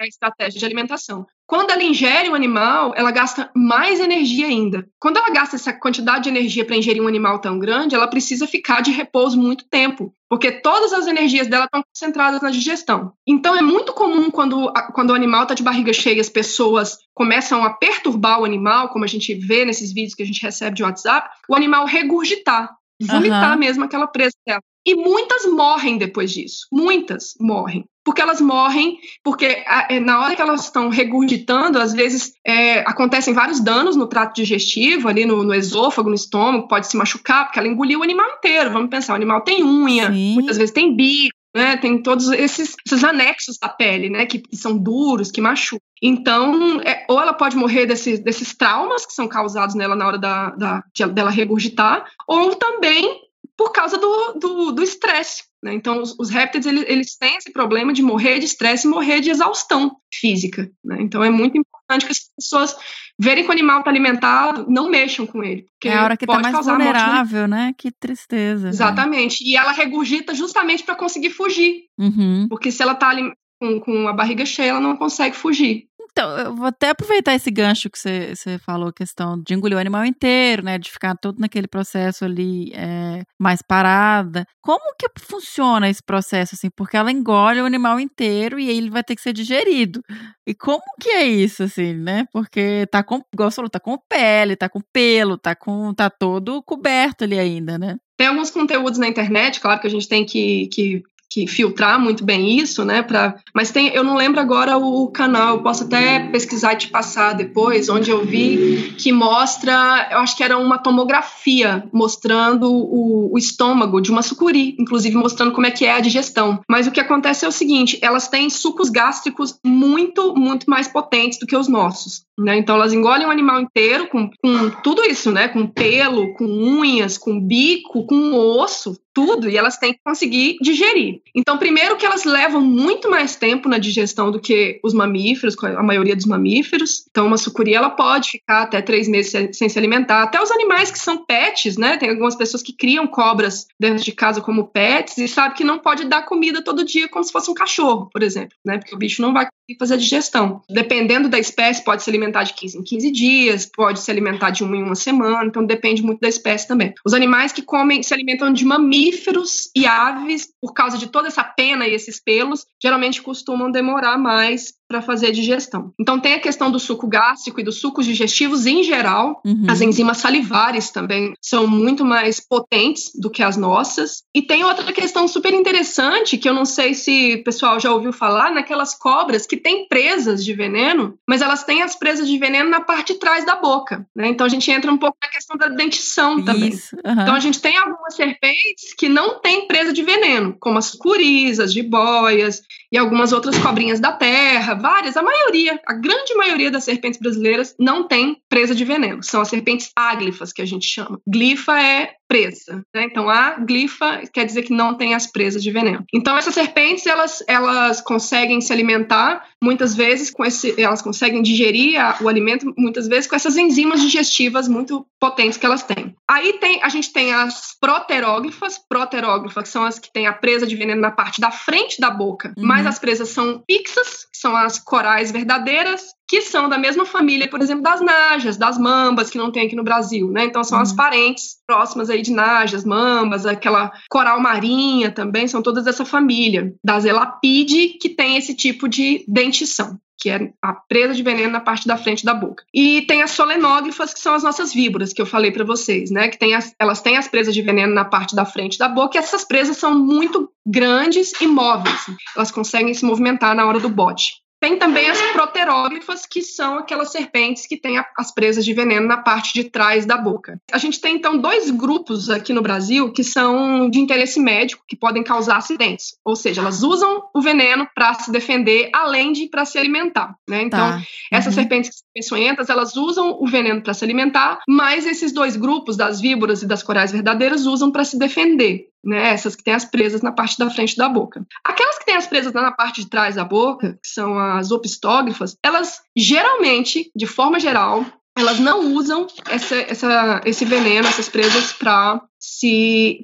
[0.02, 1.26] a estratégia de alimentação.
[1.46, 4.88] Quando ela ingere um animal, ela gasta mais energia ainda.
[5.00, 8.48] Quando ela gasta essa quantidade de energia para ingerir um animal tão grande, ela precisa
[8.48, 13.14] ficar de repouso muito tempo, porque todas as energias dela estão concentradas na digestão.
[13.28, 17.64] Então é muito comum quando, quando o animal está de barriga cheia, as pessoas começam
[17.64, 20.84] a perturbar o animal, como a gente vê nesses vídeos que a gente recebe de
[20.84, 23.60] WhatsApp, o animal regurgitar, vomitar uhum.
[23.60, 24.62] mesmo aquela presa dela.
[24.86, 26.68] E muitas morrem depois disso.
[26.72, 29.46] Muitas morrem porque elas morrem, porque
[29.90, 34.36] é, na hora que elas estão regurgitando, às vezes é, acontecem vários danos no trato
[34.36, 38.28] digestivo, ali no, no, esôfago, no estômago, pode se machucar, porque ela engoliu o animal
[38.38, 38.72] inteiro.
[38.72, 40.34] Vamos pensar, o animal tem unha, Sim.
[40.34, 41.78] muitas vezes tem bico, né?
[41.78, 44.26] Tem todos esses, esses anexos da pele, né?
[44.26, 45.82] Que, que são duros, que machucam.
[46.02, 50.18] Então, é, ou ela pode morrer desses, desses traumas que são causados nela na hora
[50.18, 53.22] da, da, de, dela regurgitar, ou também
[53.58, 55.44] por causa do estresse.
[55.44, 55.74] Do, né?
[55.74, 59.20] Então, os, os répteis eles, eles, têm esse problema de morrer de estresse e morrer
[59.20, 60.70] de exaustão física.
[60.84, 60.98] Né?
[61.02, 62.76] Então, é muito importante que as pessoas
[63.20, 65.66] verem que o animal está alimentado, não mexam com ele.
[65.86, 67.74] é a hora que está mais vulnerável, né?
[67.78, 68.70] Que tristeza.
[68.70, 69.44] Exatamente.
[69.44, 69.52] Né?
[69.52, 71.84] E ela regurgita justamente para conseguir fugir.
[72.00, 72.48] Uhum.
[72.50, 73.14] Porque se ela está
[73.60, 75.88] com, com a barriga cheia, ela não consegue fugir.
[76.12, 80.06] Então, eu vou até aproveitar esse gancho que você, falou, questão de engolir o animal
[80.06, 80.78] inteiro, né?
[80.78, 84.46] De ficar todo naquele processo ali é, mais parada.
[84.62, 86.70] Como que funciona esse processo, assim?
[86.76, 90.02] Porque ela engole o animal inteiro e ele vai ter que ser digerido.
[90.46, 92.26] E como que é isso, assim, né?
[92.34, 95.94] Porque tá com, igual você falou, tá com pele, tá com pelo, tá com.
[95.94, 97.96] tá todo coberto ali ainda, né?
[98.18, 102.26] Tem alguns conteúdos na internet, claro que a gente tem que, que que filtrar muito
[102.26, 103.02] bem isso, né?
[103.02, 106.88] Pra, mas tem, eu não lembro agora o canal, eu posso até pesquisar e te
[106.90, 113.34] passar depois, onde eu vi que mostra, eu acho que era uma tomografia mostrando o,
[113.34, 116.60] o estômago de uma sucuri, inclusive mostrando como é que é a digestão.
[116.70, 121.40] Mas o que acontece é o seguinte, elas têm sucos gástricos muito, muito mais potentes
[121.40, 122.24] do que os nossos.
[122.40, 122.58] Né?
[122.58, 125.48] Então elas engolem o animal inteiro com, com tudo isso, né?
[125.48, 131.22] Com pelo, com unhas, com bico, com osso, tudo, e elas têm que conseguir digerir.
[131.36, 135.84] Então, primeiro que elas levam muito mais tempo na digestão do que os mamíferos, a
[135.84, 137.06] maioria dos mamíferos.
[137.10, 140.24] Então, uma sucuri ela pode ficar até três meses sem se alimentar.
[140.24, 141.98] Até os animais que são pets, né?
[141.98, 145.80] Tem algumas pessoas que criam cobras dentro de casa como pets e sabe que não
[145.80, 148.78] pode dar comida todo dia como se fosse um cachorro, por exemplo, né?
[148.78, 150.62] Porque o bicho não vai fazer a digestão.
[150.70, 154.64] Dependendo da espécie, pode se alimentar de 15 em 15 dias, pode se alimentar de
[154.64, 156.94] uma em uma semana, então depende muito da espécie também.
[157.06, 161.44] Os animais que comem, se alimentam de mamíferos e aves, por causa de toda essa
[161.44, 165.94] pena e esses pelos, geralmente costumam demorar mais para fazer a digestão.
[165.98, 169.42] Então tem a questão do suco gástrico e dos sucos digestivos em geral.
[169.46, 169.64] Uhum.
[169.70, 174.24] As enzimas salivares também são muito mais potentes do que as nossas.
[174.36, 178.12] E tem outra questão super interessante que eu não sei se o pessoal já ouviu
[178.12, 182.70] falar, naquelas cobras que têm presas de veneno, mas elas têm as presas de veneno
[182.70, 184.06] na parte de trás da boca.
[184.14, 184.28] Né?
[184.28, 186.72] Então a gente entra um pouco na questão da dentição também.
[186.72, 187.22] Uhum.
[187.22, 191.72] Então a gente tem algumas serpentes que não têm presa de veneno, como as curisas,
[191.72, 197.20] jiboias e algumas outras cobrinhas da terra, várias, a maioria, a grande maioria das serpentes
[197.20, 199.24] brasileiras não tem presa de veneno.
[199.24, 201.22] São as serpentes áglifas que a gente chama.
[201.26, 203.04] Glifa é presa, né?
[203.04, 206.06] Então a glifa quer dizer que não tem as presas de veneno.
[206.14, 212.00] Então essas serpentes elas elas conseguem se alimentar muitas vezes com esse elas conseguem digerir
[212.00, 216.16] a, o alimento muitas vezes com essas enzimas digestivas muito potentes que elas têm.
[216.26, 220.78] Aí tem a gente tem as proteróglifas, proteróglifas são as que têm a presa de
[220.78, 222.66] veneno na parte da frente da boca, uhum.
[222.66, 227.50] mas as presas são fixas, que são as corais verdadeiras, que são da mesma família,
[227.50, 230.46] por exemplo, das najas, das mambas, que não tem aqui no Brasil, né?
[230.46, 230.82] Então são uhum.
[230.82, 236.74] as parentes próximas aí de najas, mambas, aquela coral marinha também, são todas dessa família,
[236.82, 241.60] das elapide, que tem esse tipo de dentição que é a presa de veneno na
[241.60, 242.64] parte da frente da boca.
[242.72, 246.28] E tem as solenógrafas, que são as nossas víboras, que eu falei para vocês, né?
[246.28, 249.18] Que tem as, elas têm as presas de veneno na parte da frente da boca,
[249.18, 252.06] e essas presas são muito grandes e móveis.
[252.36, 254.42] Elas conseguem se movimentar na hora do bote.
[254.62, 259.18] Tem também as proteróglifas, que são aquelas serpentes que têm as presas de veneno na
[259.18, 260.62] parte de trás da boca.
[260.72, 264.96] A gente tem então dois grupos aqui no Brasil que são de interesse médico, que
[264.96, 266.16] podem causar acidentes.
[266.24, 270.36] Ou seja, elas usam o veneno para se defender, além de para se alimentar.
[270.48, 270.62] Né?
[270.62, 270.96] Então, tá.
[270.98, 271.04] uhum.
[271.32, 275.56] essas serpentes que são peçonhentas, elas usam o veneno para se alimentar, mas esses dois
[275.56, 279.30] grupos, das víboras e das corais verdadeiras, usam para se defender né?
[279.30, 281.46] Essas que têm as presas na parte da frente da boca.
[281.64, 285.56] Aquelas que têm as presas na parte de trás da boca, que são as opistógrafas,
[285.64, 288.06] elas geralmente, de forma geral,
[288.38, 293.24] elas não usam essa, essa, esse veneno, essas presas para se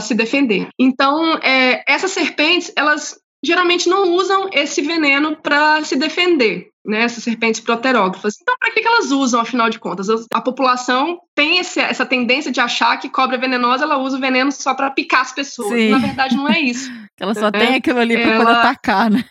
[0.00, 0.68] se defender.
[0.78, 7.22] Então, é, essas serpentes, elas geralmente não usam esse veneno para se defender né, essas
[7.22, 8.36] serpentes proterógrafas.
[8.40, 10.08] Então, para que, que elas usam, afinal de contas?
[10.32, 14.50] A população tem esse, essa tendência de achar que cobra venenosa ela usa o veneno
[14.50, 15.68] só para picar as pessoas.
[15.68, 15.90] Sim.
[15.90, 16.90] Na verdade, não é isso.
[17.20, 18.44] ela só tem aquilo ali para ela...
[18.44, 19.24] poder atacar, né?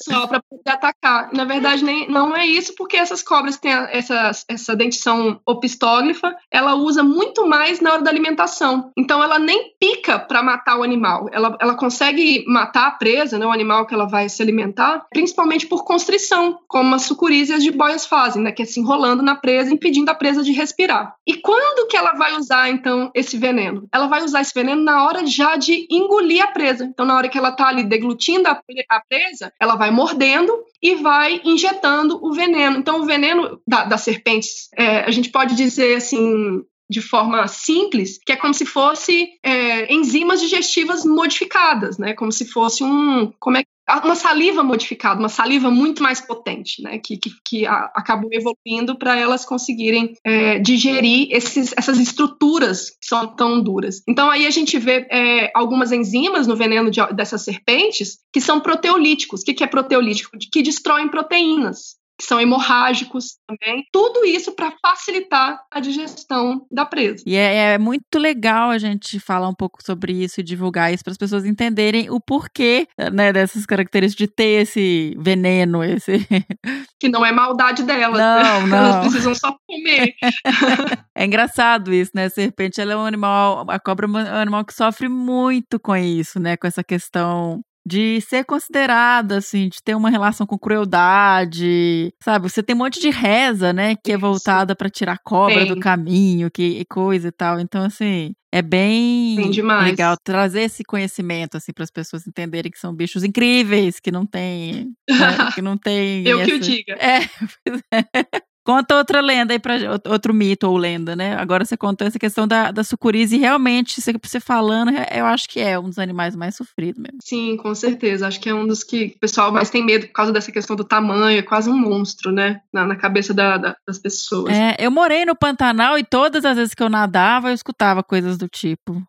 [0.00, 1.30] Só para poder atacar.
[1.32, 6.74] Na verdade, nem, não é isso, porque essas cobras têm essa, essa dentição opistóglifa, ela
[6.74, 8.90] usa muito mais na hora da alimentação.
[8.96, 11.28] Então, ela nem pica para matar o animal.
[11.32, 15.66] Ela, ela consegue matar a presa, né, o animal que ela vai se alimentar, principalmente
[15.66, 19.36] por constrição, como as sucuris e as jiboias fazem, né, que é se enrolando na
[19.36, 21.14] presa, impedindo a presa de respirar.
[21.26, 23.88] E quando que ela vai usar, então, esse veneno?
[23.92, 26.84] Ela vai usar esse veneno na hora já de engolir a presa.
[26.84, 30.96] Então, na hora que ela está ali deglutindo a, a presa, ela vai mordendo e
[30.96, 32.78] vai injetando o veneno.
[32.78, 38.18] Então, o veneno da, das serpentes, é, a gente pode dizer assim, de forma simples,
[38.24, 42.12] que é como se fosse é, enzimas digestivas modificadas, né?
[42.14, 43.32] Como se fosse um.
[43.40, 43.64] Como é
[44.04, 46.98] uma saliva modificada, uma saliva muito mais potente, né?
[46.98, 53.06] Que, que, que a, acabou evoluindo para elas conseguirem é, digerir esses, essas estruturas que
[53.06, 54.02] são tão duras.
[54.08, 58.60] Então aí a gente vê é, algumas enzimas no veneno de, dessas serpentes que são
[58.60, 59.40] proteolíticos.
[59.40, 60.36] O que, que é proteolítico?
[60.52, 63.84] Que destroem proteínas que são hemorrágicos também.
[63.92, 67.22] Tudo isso para facilitar a digestão da presa.
[67.26, 71.02] E é, é, muito legal a gente falar um pouco sobre isso e divulgar isso
[71.02, 76.12] para as pessoas entenderem o porquê né, dessas características de ter esse veneno, esse.
[77.00, 78.16] Que não é maldade delas.
[78.16, 78.76] Não, não.
[78.76, 80.14] Elas precisam só comer.
[81.16, 82.26] é engraçado isso, né?
[82.26, 85.96] A serpente ela é um animal, a cobra é um animal que sofre muito com
[85.96, 86.56] isso, né?
[86.56, 92.48] Com essa questão de ser considerada, assim, de ter uma relação com crueldade, sabe?
[92.48, 96.50] Você tem um monte de reza, né, que é voltada para tirar cobra do caminho,
[96.50, 97.58] que coisa e tal.
[97.58, 102.78] Então, assim, é bem, bem legal trazer esse conhecimento, assim, para as pessoas entenderem que
[102.78, 105.16] são bichos incríveis, que não tem, né,
[105.54, 106.26] que não tem.
[106.26, 106.50] Eu essa...
[106.50, 106.94] que o diga.
[106.94, 107.20] É,
[108.14, 108.51] é.
[108.64, 109.74] Conta outra lenda aí pra
[110.08, 111.34] outro mito ou lenda, né?
[111.36, 115.48] Agora você contou essa questão da, da sucurize e realmente, você, você falando, eu acho
[115.48, 117.18] que é um dos animais mais sofridos mesmo.
[117.24, 118.28] Sim, com certeza.
[118.28, 120.76] Acho que é um dos que o pessoal mais tem medo por causa dessa questão
[120.76, 122.60] do tamanho, é quase um monstro, né?
[122.72, 124.54] Na, na cabeça da, da, das pessoas.
[124.54, 128.38] É, eu morei no Pantanal e todas as vezes que eu nadava, eu escutava coisas
[128.38, 129.02] do tipo.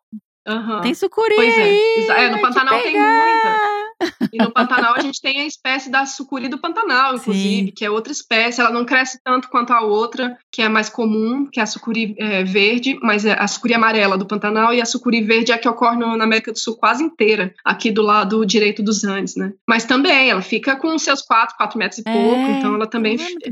[0.47, 0.81] Uhum.
[0.81, 1.61] Tem sucuri pois é.
[1.61, 2.07] aí.
[2.09, 3.82] É, no Pantanal tem muita.
[4.31, 7.73] E no Pantanal a gente tem a espécie da sucuri do Pantanal, inclusive, Sim.
[7.75, 8.61] que é outra espécie.
[8.61, 12.15] Ela não cresce tanto quanto a outra, que é mais comum, que é a sucuri
[12.17, 15.57] é, verde, mas é a sucuri amarela do Pantanal e a sucuri verde é a
[15.57, 19.35] que ocorre no, na América do Sul quase inteira, aqui do lado direito dos Andes,
[19.35, 19.53] né?
[19.67, 23.15] Mas também ela fica com seus 4, 4 metros e pouco, é, então ela também
[23.15, 23.51] é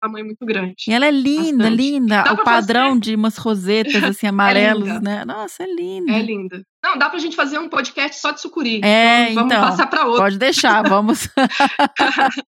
[0.00, 0.74] tamanho muito grande.
[0.88, 1.76] E ela é linda, Bastante.
[1.76, 2.22] linda.
[2.22, 3.00] Dá o padrão fazer...
[3.00, 5.24] de umas rosetas assim amarelos, é né?
[5.24, 6.12] Nossa, é linda.
[6.12, 6.62] É linda.
[6.86, 8.80] Não, dá pra gente fazer um podcast só de sucuri.
[8.84, 10.22] É, então, vamos então, passar para outro.
[10.22, 11.28] Pode deixar, vamos.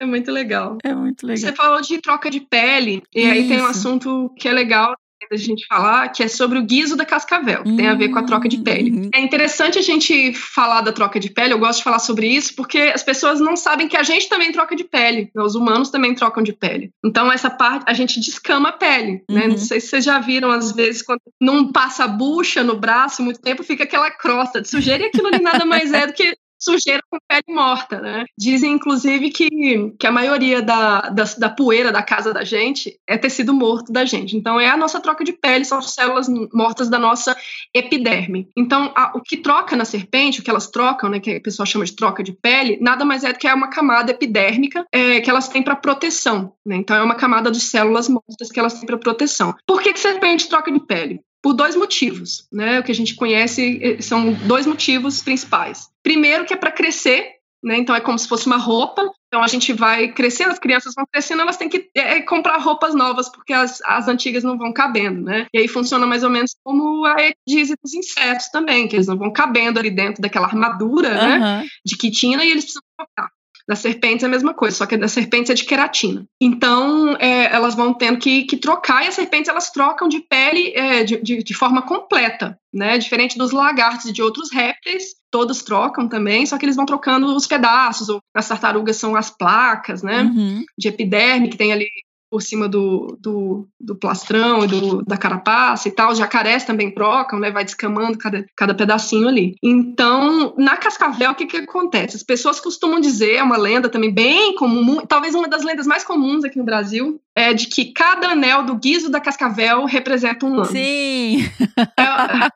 [0.00, 0.78] é muito legal.
[0.82, 1.36] É muito legal.
[1.36, 3.30] Você falou de troca de pele, e Isso.
[3.30, 4.94] aí tem um assunto que é legal
[5.30, 8.18] da gente falar, que é sobre o guiso da cascavel, que tem a ver com
[8.18, 8.90] a troca de pele.
[8.90, 9.10] Uhum.
[9.14, 12.54] É interessante a gente falar da troca de pele, eu gosto de falar sobre isso,
[12.54, 15.42] porque as pessoas não sabem que a gente também troca de pele, né?
[15.42, 16.90] os humanos também trocam de pele.
[17.04, 19.42] Então, essa parte, a gente descama a pele, né?
[19.42, 19.48] Uhum.
[19.50, 23.40] Não sei se vocês já viram, às vezes, quando não passa bucha no braço muito
[23.40, 27.02] tempo, fica aquela crosta de sujeira e aquilo ali nada mais é do que sujeira
[27.10, 28.24] com pele morta, né?
[28.38, 33.18] Dizem, inclusive, que, que a maioria da, da, da, poeira da casa da gente é
[33.18, 34.36] tecido morto da gente.
[34.36, 37.36] Então, é a nossa troca de pele, são as células mortas da nossa
[37.74, 38.48] epiderme.
[38.56, 41.66] Então, a, o que troca na serpente, o que elas trocam, né, que a pessoa
[41.66, 45.20] chama de troca de pele, nada mais é do que é uma camada epidérmica é,
[45.20, 46.52] que elas têm para proteção.
[46.64, 46.76] Né?
[46.76, 49.54] Então, é uma camada de células mortas que elas têm para proteção.
[49.66, 51.20] Por que, que serpente troca de pele?
[51.44, 52.80] Por dois motivos, né?
[52.80, 55.90] O que a gente conhece eh, são dois motivos principais.
[56.02, 57.76] Primeiro, que é para crescer, né?
[57.76, 59.02] Então é como se fosse uma roupa.
[59.28, 62.94] Então a gente vai crescendo, as crianças vão crescendo, elas têm que é, comprar roupas
[62.94, 65.46] novas porque as, as antigas não vão cabendo, né?
[65.52, 69.18] E aí funciona mais ou menos como a ecdise dos insetos também, que eles não
[69.18, 71.40] vão cabendo ali dentro daquela armadura, uhum.
[71.40, 71.66] né?
[71.84, 73.30] De quitina e eles precisam trocar.
[73.66, 76.26] Das serpentes é a mesma coisa, só que das serpentes é de queratina.
[76.40, 80.72] Então, é, elas vão tendo que, que, trocar, e as serpentes elas trocam de pele
[80.74, 82.98] é, de, de, de, forma completa, né?
[82.98, 87.34] Diferente dos lagartos e de outros répteis, todos trocam também, só que eles vão trocando
[87.34, 90.22] os pedaços, ou as tartarugas são as placas, né?
[90.22, 90.62] Uhum.
[90.76, 91.88] De epiderme, que tem ali
[92.34, 96.10] por cima do, do, do plastrão e do, da carapaça e tal.
[96.10, 97.52] Os jacarés também trocam, né?
[97.52, 99.54] Vai descamando cada, cada pedacinho ali.
[99.62, 102.16] Então, na cascavel, o que, que acontece?
[102.16, 106.02] As pessoas costumam dizer, é uma lenda também bem comum, talvez uma das lendas mais
[106.02, 110.54] comuns aqui no Brasil, é de que cada anel do guiso da cascavel representa um
[110.54, 110.64] ano.
[110.64, 111.48] Sim!
[111.96, 112.48] É,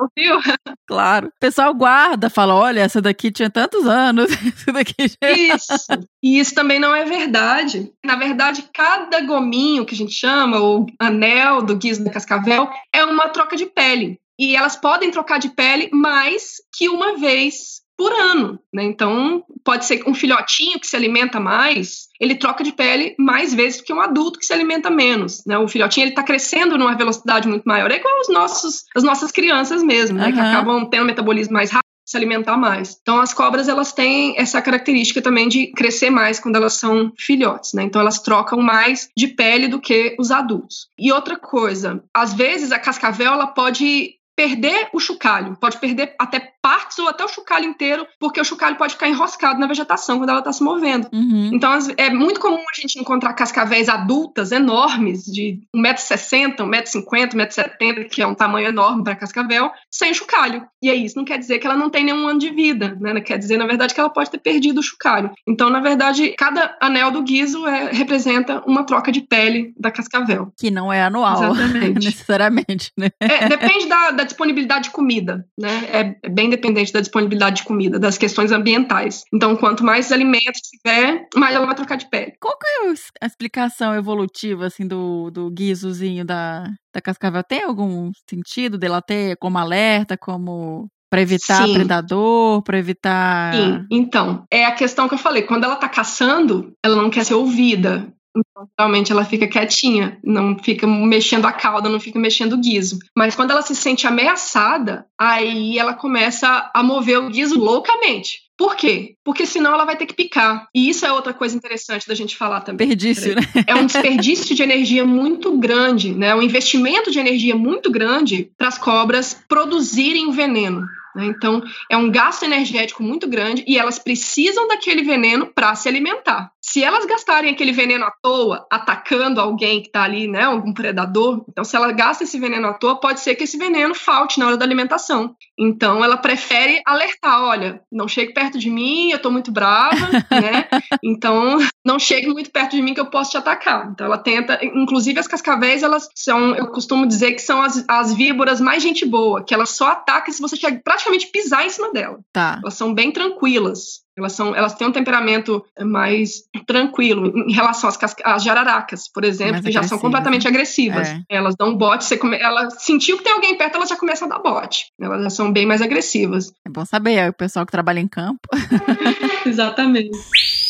[0.00, 0.40] Ouviu?
[0.86, 1.28] Claro.
[1.28, 4.30] O pessoal guarda, fala: olha, essa daqui tinha tantos anos.
[4.54, 5.30] Essa daqui já...
[5.30, 6.08] Isso.
[6.22, 7.92] E isso também não é verdade.
[8.04, 13.04] Na verdade, cada gominho que a gente chama, ou anel do guiso da cascavel, é
[13.04, 14.18] uma troca de pele.
[14.38, 18.82] E elas podem trocar de pele mais que uma vez por ano, né?
[18.82, 23.78] Então, pode ser um filhotinho que se alimenta mais, ele troca de pele mais vezes
[23.78, 25.56] do que um adulto que se alimenta menos, né?
[25.58, 29.30] O filhotinho ele está crescendo numa velocidade muito maior, é igual os nossos, as nossas
[29.30, 30.26] crianças mesmo, né?
[30.26, 30.32] Uhum.
[30.32, 32.98] Que acabam tendo um metabolismo mais rápido se alimentar mais.
[33.00, 37.72] Então as cobras elas têm essa característica também de crescer mais quando elas são filhotes,
[37.72, 37.82] né?
[37.82, 40.88] Então elas trocam mais de pele do que os adultos.
[40.98, 46.53] E outra coisa, às vezes a cascavel ela pode perder o chocalho, pode perder até
[46.64, 50.30] partes ou até o chocalho inteiro, porque o chocalho pode ficar enroscado na vegetação quando
[50.30, 51.06] ela está se movendo.
[51.12, 51.50] Uhum.
[51.52, 58.22] Então é muito comum a gente encontrar cascavéis adultas enormes, de 1,60m, 1,50m, 1,70m, que
[58.22, 60.66] é um tamanho enorme para cascavel, sem chocalho.
[60.82, 63.20] E aí isso não quer dizer que ela não tem nenhum ano de vida, né?
[63.20, 65.32] Quer dizer, na verdade, que ela pode ter perdido o chocalho.
[65.46, 70.50] Então, na verdade, cada anel do guiso é, representa uma troca de pele da cascavel.
[70.58, 72.04] Que não é anual, Exatamente.
[72.06, 73.10] necessariamente, né?
[73.20, 75.84] É, depende da, da, disponibilidade de comida, né?
[75.92, 79.24] É, é, bem dependente da disponibilidade de comida, das questões ambientais.
[79.32, 82.32] Então, quanto mais alimentos tiver, mais ela vai trocar de pele.
[82.40, 87.42] Qual que é a explicação evolutiva, assim, do, do guisozinho da, da cascavel?
[87.42, 91.74] Tem algum sentido dela ter como alerta, como para evitar Sim.
[91.74, 93.54] predador, para evitar.
[93.54, 95.42] Sim, então, é a questão que eu falei.
[95.42, 98.12] Quando ela tá caçando, ela não quer ser ouvida.
[98.36, 102.98] Então, realmente ela fica quietinha, não fica mexendo a cauda, não fica mexendo o guiso.
[103.16, 108.44] Mas quando ela se sente ameaçada, aí ela começa a mover o guiso loucamente.
[108.56, 109.16] Por quê?
[109.24, 110.68] Porque senão ela vai ter que picar.
[110.74, 112.86] E isso é outra coisa interessante da gente falar também.
[112.88, 113.42] Desperdício, né?
[113.66, 116.34] É um desperdício de energia muito grande, né?
[116.34, 120.86] Um investimento de energia muito grande para as cobras produzirem o veneno.
[121.14, 121.26] Né?
[121.26, 126.50] Então, é um gasto energético muito grande e elas precisam daquele veneno para se alimentar.
[126.60, 131.44] Se elas gastarem aquele veneno à toa, atacando alguém que está ali, né, algum predador,
[131.48, 134.46] então se ela gasta esse veneno à toa, pode ser que esse veneno falte na
[134.46, 135.36] hora da alimentação.
[135.58, 139.94] Então, ela prefere alertar: olha, não chegue perto de mim, eu estou muito brava,
[140.30, 140.68] né?
[141.02, 143.90] Então, não chegue muito perto de mim que eu posso te atacar.
[143.92, 148.14] Então, ela tenta, inclusive as cascavéis, elas são, eu costumo dizer que são as, as
[148.14, 152.18] víboras mais gente boa, que elas só atacam se você praticamente pisar em cima dela.
[152.32, 152.58] Tá.
[152.62, 154.04] Elas são bem tranquilas.
[154.16, 159.60] Elas, são, elas têm um temperamento mais tranquilo em relação às, às jararacas, por exemplo,
[159.60, 161.08] que já são completamente agressivas.
[161.08, 161.20] É.
[161.28, 164.28] Elas dão bote, você come, ela sentiu que tem alguém perto, ela já começa a
[164.28, 164.86] dar bote.
[165.00, 166.52] Elas já são bem mais agressivas.
[166.64, 168.48] É bom saber, é o pessoal que trabalha em campo.
[169.44, 170.63] Exatamente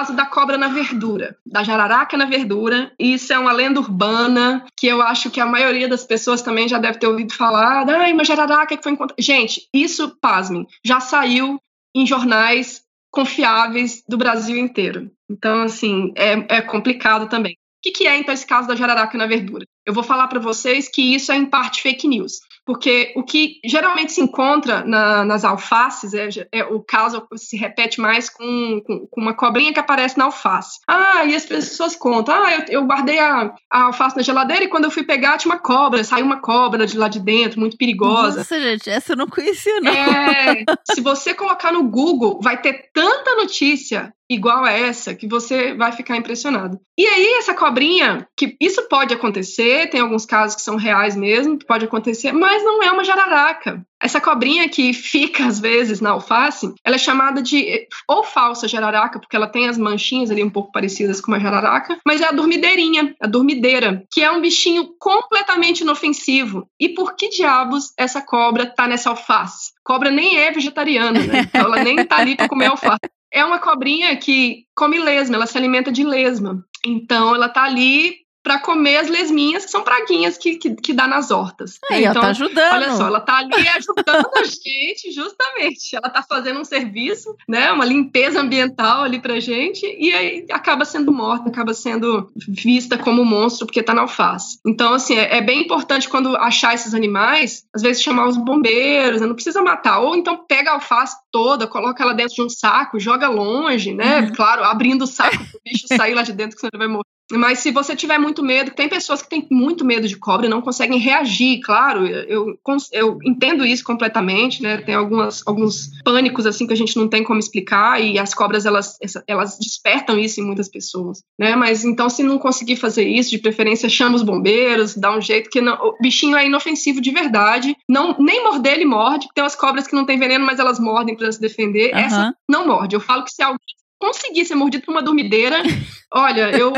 [0.00, 2.90] caso da cobra na verdura, da jararaca na verdura.
[2.98, 6.78] Isso é uma lenda urbana que eu acho que a maioria das pessoas também já
[6.78, 7.88] deve ter ouvido falar.
[7.88, 9.20] Ai, uma jararaca que foi encontrada.
[9.20, 11.60] Gente, isso, pasmem, já saiu
[11.94, 15.10] em jornais confiáveis do Brasil inteiro.
[15.30, 17.52] Então, assim, é, é complicado também.
[17.52, 19.66] O que, que é, então, esse caso da jararaca na verdura?
[19.84, 23.60] Eu vou falar para vocês que isso é, em parte, fake news porque o que
[23.64, 29.06] geralmente se encontra na, nas alfaces é, é, o caso se repete mais com, com,
[29.06, 30.78] com, uma cobrinha que aparece na alface.
[30.88, 34.68] Ah, e as pessoas contam, ah, eu, eu guardei a, a, alface na geladeira e
[34.68, 37.76] quando eu fui pegar tinha uma cobra, saiu uma cobra de lá de dentro, muito
[37.76, 38.38] perigosa.
[38.38, 39.92] Nossa, gente, essa eu não conhecia, não.
[39.92, 45.74] É, se você colocar no Google, vai ter tanta notícia igual a essa que você
[45.74, 46.78] vai ficar impressionado.
[46.96, 51.58] E aí, essa cobrinha, que isso pode acontecer, tem alguns casos que são reais mesmo,
[51.58, 53.84] que pode acontecer, mas não é uma jararaca.
[54.00, 59.18] Essa cobrinha que fica, às vezes, na alface, ela é chamada de ou falsa jararaca,
[59.18, 62.32] porque ela tem as manchinhas ali um pouco parecidas com uma jararaca, mas é a
[62.32, 66.66] dormideirinha, a dormideira, que é um bichinho completamente inofensivo.
[66.78, 69.72] E por que diabos essa cobra tá nessa alface?
[69.84, 71.40] Cobra nem é vegetariana, né?
[71.40, 73.00] Então ela nem tá ali para comer alface
[73.32, 76.64] é uma cobrinha que come lesma, ela se alimenta de lesma.
[76.84, 81.06] Então ela tá ali para comer as lesminhas, que são praguinhas que, que, que dá
[81.06, 81.78] nas hortas.
[81.90, 82.72] É, então, ela tá ajudando.
[82.72, 85.94] Olha só, ela tá ali ajudando a gente, justamente.
[85.94, 90.84] Ela tá fazendo um serviço, né, uma limpeza ambiental ali pra gente, e aí acaba
[90.84, 94.58] sendo morta, acaba sendo vista como monstro porque tá na alface.
[94.66, 99.20] Então, assim, é, é bem importante quando achar esses animais, às vezes chamar os bombeiros,
[99.20, 102.48] né, não precisa matar, ou então pega a alface toda, coloca ela dentro de um
[102.48, 104.32] saco, joga longe, né, uhum.
[104.32, 107.19] claro, abrindo o saco pro bicho sair lá de dentro que você vai morrer.
[107.30, 110.48] Mas se você tiver muito medo, tem pessoas que têm muito medo de cobra e
[110.50, 112.58] não conseguem reagir, claro, eu,
[112.92, 114.78] eu entendo isso completamente, né?
[114.78, 118.66] Tem algumas, alguns pânicos assim que a gente não tem como explicar e as cobras
[118.66, 121.54] elas, elas despertam isso em muitas pessoas, né?
[121.54, 125.50] Mas então se não conseguir fazer isso, de preferência chama os bombeiros, dá um jeito
[125.50, 129.56] que não, o bichinho é inofensivo de verdade, não nem morder ele morde, tem umas
[129.56, 131.92] cobras que não têm veneno, mas elas mordem para se defender.
[131.92, 132.00] Uhum.
[132.00, 132.96] Essa não morde.
[132.96, 133.58] Eu falo que se alguém
[134.00, 135.62] conseguir ser mordido por uma dormideira,
[136.12, 136.72] olha, eu,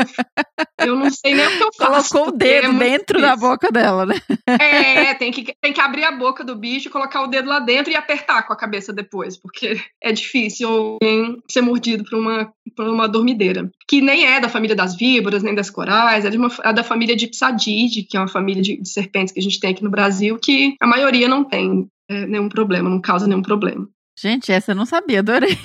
[0.79, 2.09] eu não sei nem o que eu faço.
[2.09, 4.15] Colocou o dedo é dentro da boca dela, né?
[4.47, 7.91] É, tem que, tem que abrir a boca do bicho, colocar o dedo lá dentro
[7.91, 12.87] e apertar com a cabeça depois, porque é difícil alguém ser mordido por uma, por
[12.87, 13.71] uma dormideira.
[13.87, 17.15] Que nem é da família das víboras, nem das corais, é, uma, é da família
[17.15, 19.89] de Psadide, que é uma família de, de, serpentes que a gente tem aqui no
[19.89, 23.87] Brasil, que a maioria não tem é, nenhum problema, não causa nenhum problema.
[24.15, 25.57] Gente, essa eu não sabia, adorei.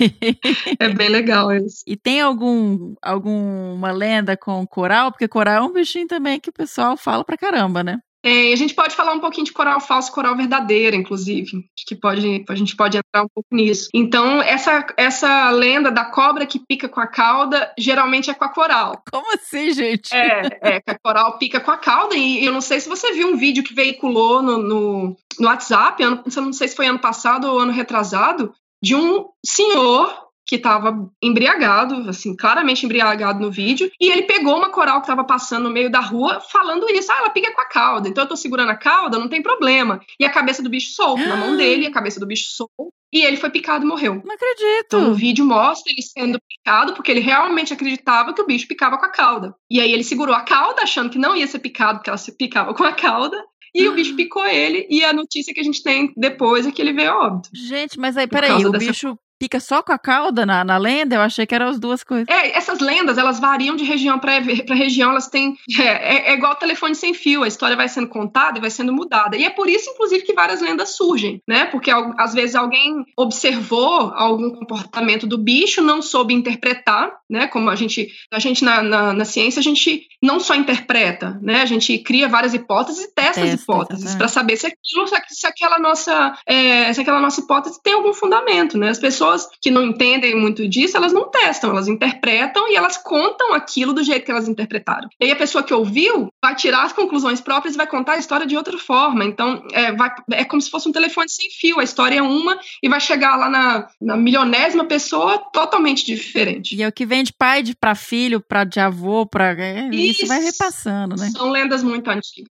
[0.79, 1.83] É bem legal isso.
[1.85, 5.11] E tem algum alguma lenda com coral?
[5.11, 7.99] Porque coral é um bichinho também que o pessoal fala pra caramba, né?
[8.21, 8.51] Tem.
[8.51, 11.57] A gente pode falar um pouquinho de coral falso, coral verdadeira, inclusive.
[11.57, 13.89] Acho que pode, a gente pode entrar um pouco nisso.
[13.93, 18.49] Então, essa, essa lenda da cobra que pica com a cauda, geralmente é com a
[18.49, 19.01] coral.
[19.11, 20.13] Como assim, gente?
[20.13, 22.15] É, é que a coral pica com a cauda.
[22.15, 26.03] E eu não sei se você viu um vídeo que veiculou no, no, no WhatsApp,
[26.03, 31.07] ano, não sei se foi ano passado ou ano retrasado, de um senhor que estava
[31.21, 35.69] embriagado, assim, claramente embriagado no vídeo, e ele pegou uma coral que estava passando no
[35.69, 37.11] meio da rua falando isso.
[37.11, 40.01] Ah, ela pica com a cauda, então eu tô segurando a cauda, não tem problema.
[40.19, 43.21] E a cabeça do bicho solta na mão dele, a cabeça do bicho solta, e
[43.21, 44.23] ele foi picado e morreu.
[44.25, 44.85] Não acredito.
[44.87, 48.97] Então, o vídeo mostra ele sendo picado porque ele realmente acreditava que o bicho picava
[48.97, 49.53] com a cauda.
[49.69, 52.35] E aí ele segurou a cauda achando que não ia ser picado porque ela se
[52.35, 53.39] picava com a cauda.
[53.75, 56.81] E o bicho picou ele, e a notícia que a gente tem depois é que
[56.81, 57.49] ele veio óbito.
[57.53, 58.87] Gente, mas aí, peraí, o dessa...
[58.87, 61.15] bicho pica só com a cauda na, na lenda?
[61.15, 62.27] Eu achei que eram as duas coisas.
[62.27, 65.57] É, essas lendas, elas variam de região para região, elas têm.
[65.79, 68.91] É, é, é, igual telefone sem fio, a história vai sendo contada e vai sendo
[68.91, 69.37] mudada.
[69.37, 71.65] E é por isso, inclusive, que várias lendas surgem, né?
[71.65, 77.47] Porque às vezes alguém observou algum comportamento do bicho, não soube interpretar, né?
[77.47, 81.61] Como a gente, a gente na, na, na ciência, a gente não só interpreta, né?
[81.61, 85.47] A gente cria várias hipóteses e testa, testa as hipóteses para saber se aquilo, se
[85.47, 88.89] aquela nossa, é, se aquela nossa hipótese tem algum fundamento, né?
[88.89, 92.97] As pessoas pessoas que não entendem muito disso, elas não testam, elas interpretam e elas
[92.97, 95.09] contam aquilo do jeito que elas interpretaram.
[95.19, 98.17] E aí a pessoa que ouviu vai tirar as conclusões próprias e vai contar a
[98.17, 99.23] história de outra forma.
[99.23, 101.79] Então, é, vai, é como se fosse um telefone sem fio.
[101.79, 106.75] A história é uma e vai chegar lá na, na milionésima pessoa totalmente diferente.
[106.75, 110.23] E é o que vem de pai para filho, para de avô, para é, isso,
[110.23, 111.29] isso vai repassando, né?
[111.31, 112.58] São lendas muito antigas.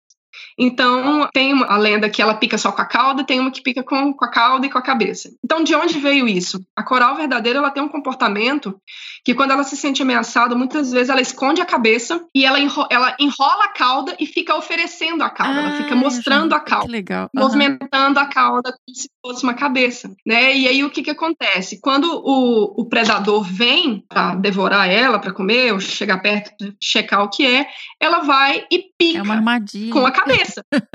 [0.62, 3.62] Então, tem uma, a lenda que ela pica só com a cauda, tem uma que
[3.62, 5.30] pica com, com a cauda e com a cabeça.
[5.42, 6.60] Então, de onde veio isso?
[6.76, 8.78] A coral verdadeira ela tem um comportamento
[9.24, 12.86] que, quando ela se sente ameaçada, muitas vezes ela esconde a cabeça e ela, enro
[12.90, 15.60] ela enrola a cauda e fica oferecendo a cauda.
[15.60, 16.92] Ah, ela fica mostrando a cauda.
[16.92, 17.30] Legal.
[17.34, 17.42] Uhum.
[17.42, 20.14] Movimentando a cauda como se fosse uma cabeça.
[20.26, 20.54] Né?
[20.54, 21.80] E aí, o que, que acontece?
[21.80, 27.30] Quando o, o predador vem para devorar ela, para comer, ou chegar perto, checar o
[27.30, 27.66] que é,
[27.98, 29.92] ela vai e pica é uma armadilha.
[29.92, 30.49] com a cabeça.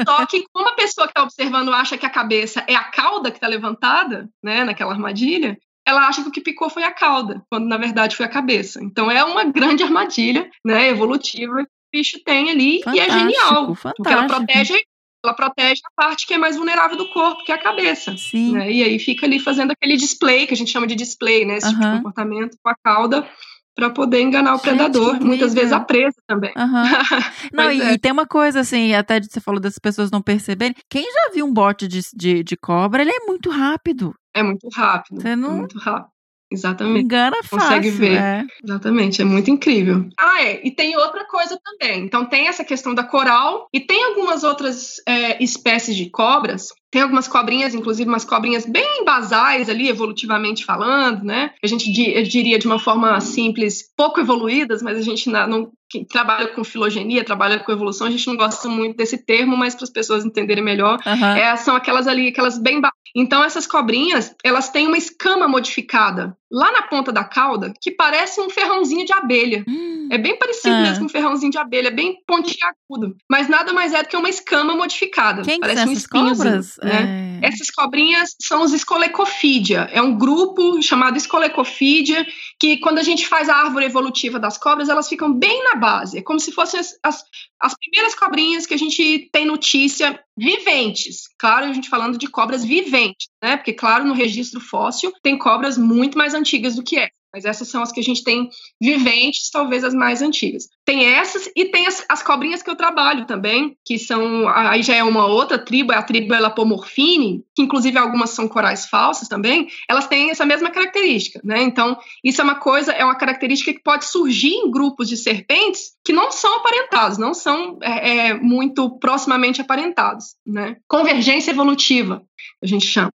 [0.07, 3.31] Só que como a pessoa que está observando acha que a cabeça é a cauda
[3.31, 7.43] que está levantada, né, naquela armadilha, ela acha que o que picou foi a cauda,
[7.49, 8.83] quando na verdade foi a cabeça.
[8.83, 13.19] Então é uma grande armadilha, né, evolutiva que o bicho tem ali fantástico, e é
[13.19, 13.93] genial, fantástico.
[13.97, 14.85] porque ela protege
[15.23, 18.15] ela protege a parte que é mais vulnerável do corpo, que é a cabeça.
[18.15, 18.53] Sim.
[18.53, 18.71] Né?
[18.71, 21.57] E aí fica ali fazendo aquele display, que a gente chama de display, né?
[21.57, 23.27] Esse tipo de comportamento com a cauda
[23.75, 26.53] para poder enganar o predador, muitas vezes a presa também.
[26.57, 26.83] Uhum.
[27.53, 27.93] não, e, é.
[27.93, 30.75] e, tem uma coisa assim, até você falou das pessoas não perceberem.
[30.89, 34.15] Quem já viu um bote de, de, de cobra, ele é muito rápido.
[34.33, 35.21] É muito rápido.
[35.21, 35.49] Você não...
[35.49, 36.14] É muito rápido.
[36.55, 37.05] Exatamente.
[37.05, 38.17] Engana Consegue fácil, ver.
[38.17, 38.43] É.
[38.63, 40.07] Exatamente, é muito incrível.
[40.17, 40.61] Ah, é.
[40.65, 42.03] E tem outra coisa também.
[42.03, 47.01] Então tem essa questão da coral e tem algumas outras é, espécies de cobras tem
[47.01, 51.51] algumas cobrinhas, inclusive umas cobrinhas bem basais ali, evolutivamente falando, né?
[51.61, 56.47] A gente diria de uma forma simples, pouco evoluídas, mas a gente não, que trabalha
[56.47, 59.89] com filogenia, trabalha com evolução, a gente não gosta muito desse termo, mas para as
[59.89, 61.25] pessoas entenderem melhor, uhum.
[61.35, 62.79] é, são aquelas ali, aquelas bem
[63.13, 68.39] Então essas cobrinhas, elas têm uma escama modificada lá na ponta da cauda que parece
[68.39, 69.63] um ferrãozinho de abelha.
[69.67, 70.07] Hum.
[70.11, 70.81] É bem parecido Ah.
[70.81, 74.29] mesmo com um ferrãozinho de abelha, bem pontiagudo, mas nada mais é do que uma
[74.29, 75.41] escama modificada.
[75.41, 76.77] Quem que parece um espinhozinho, cobras?
[76.83, 77.39] né?
[77.41, 77.47] É.
[77.47, 79.89] Essas cobrinhas são os Scolecophidia.
[79.91, 82.25] É um grupo chamado Scolecophidia
[82.59, 86.17] que, quando a gente faz a árvore evolutiva das cobras, elas ficam bem na base.
[86.17, 87.23] É como se fossem as, as,
[87.59, 91.29] as primeiras cobrinhas que a gente tem notícia viventes.
[91.39, 93.57] Claro, a gente falando de cobras viventes, né?
[93.57, 97.15] Porque, claro, no registro fóssil tem cobras muito mais antigas do que essa.
[97.35, 98.49] Mas essas são as que a gente tem
[98.81, 100.69] viventes, talvez as mais antigas.
[100.85, 104.47] Tem essas e tem as, as cobrinhas que eu trabalho também, que são.
[104.47, 108.85] Aí já é uma outra tribo, é a tribo Elapomorphine, que inclusive algumas são corais
[108.85, 109.67] falsas também.
[109.89, 111.61] Elas têm essa mesma característica, né?
[111.61, 115.91] Então, isso é uma coisa, é uma característica que pode surgir em grupos de serpentes
[116.05, 120.77] que não são aparentados, não são é, é, muito proximamente aparentados, né?
[120.87, 122.23] Convergência evolutiva,
[122.63, 123.11] a gente chama.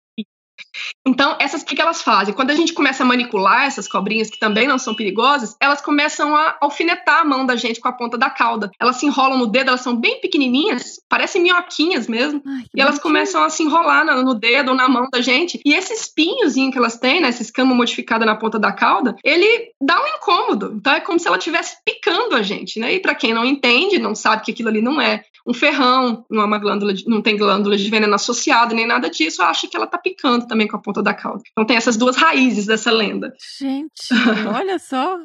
[1.08, 2.34] Então, essas o que, que elas fazem?
[2.34, 6.36] Quando a gente começa a manipular essas cobrinhas, que também não são perigosas, elas começam
[6.36, 8.70] a alfinetar a mão da gente com a ponta da cauda.
[8.80, 12.42] Elas se enrolam no dedo, elas são bem pequenininhas, parecem minhoquinhas mesmo.
[12.46, 15.60] Ai, E elas começam a se enrolar no, no dedo ou na mão da gente.
[15.64, 19.70] E esse espinhozinho que elas têm, né, essa escama modificada na ponta da cauda, ele
[19.80, 20.74] dá um incômodo.
[20.76, 22.94] Então é como se ela estivesse picando a gente, né?
[22.94, 26.42] E para quem não entende, não sabe que aquilo ali não é um ferrão, não
[26.42, 29.74] é uma glândula, de- não tem glândula de veneno associada nem nada disso, acha que
[29.76, 31.42] ela tá picando também com a ponta da cauda.
[31.52, 33.32] Então tem essas duas raízes dessa lenda.
[33.58, 34.08] Gente,
[34.54, 35.18] olha só.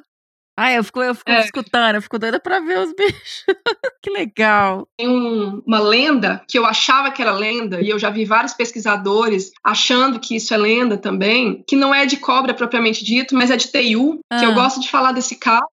[0.56, 1.42] Ah, eu fico, eu fico é.
[1.42, 3.44] escutando, eu fico doida pra ver os bichos.
[4.04, 4.88] que legal.
[4.96, 8.54] Tem um, uma lenda que eu achava que era lenda, e eu já vi vários
[8.54, 13.50] pesquisadores achando que isso é lenda também, que não é de cobra propriamente dito, mas
[13.50, 14.38] é de Teiu, ah.
[14.38, 14.54] que eu ah.
[14.54, 15.66] gosto de falar desse caso,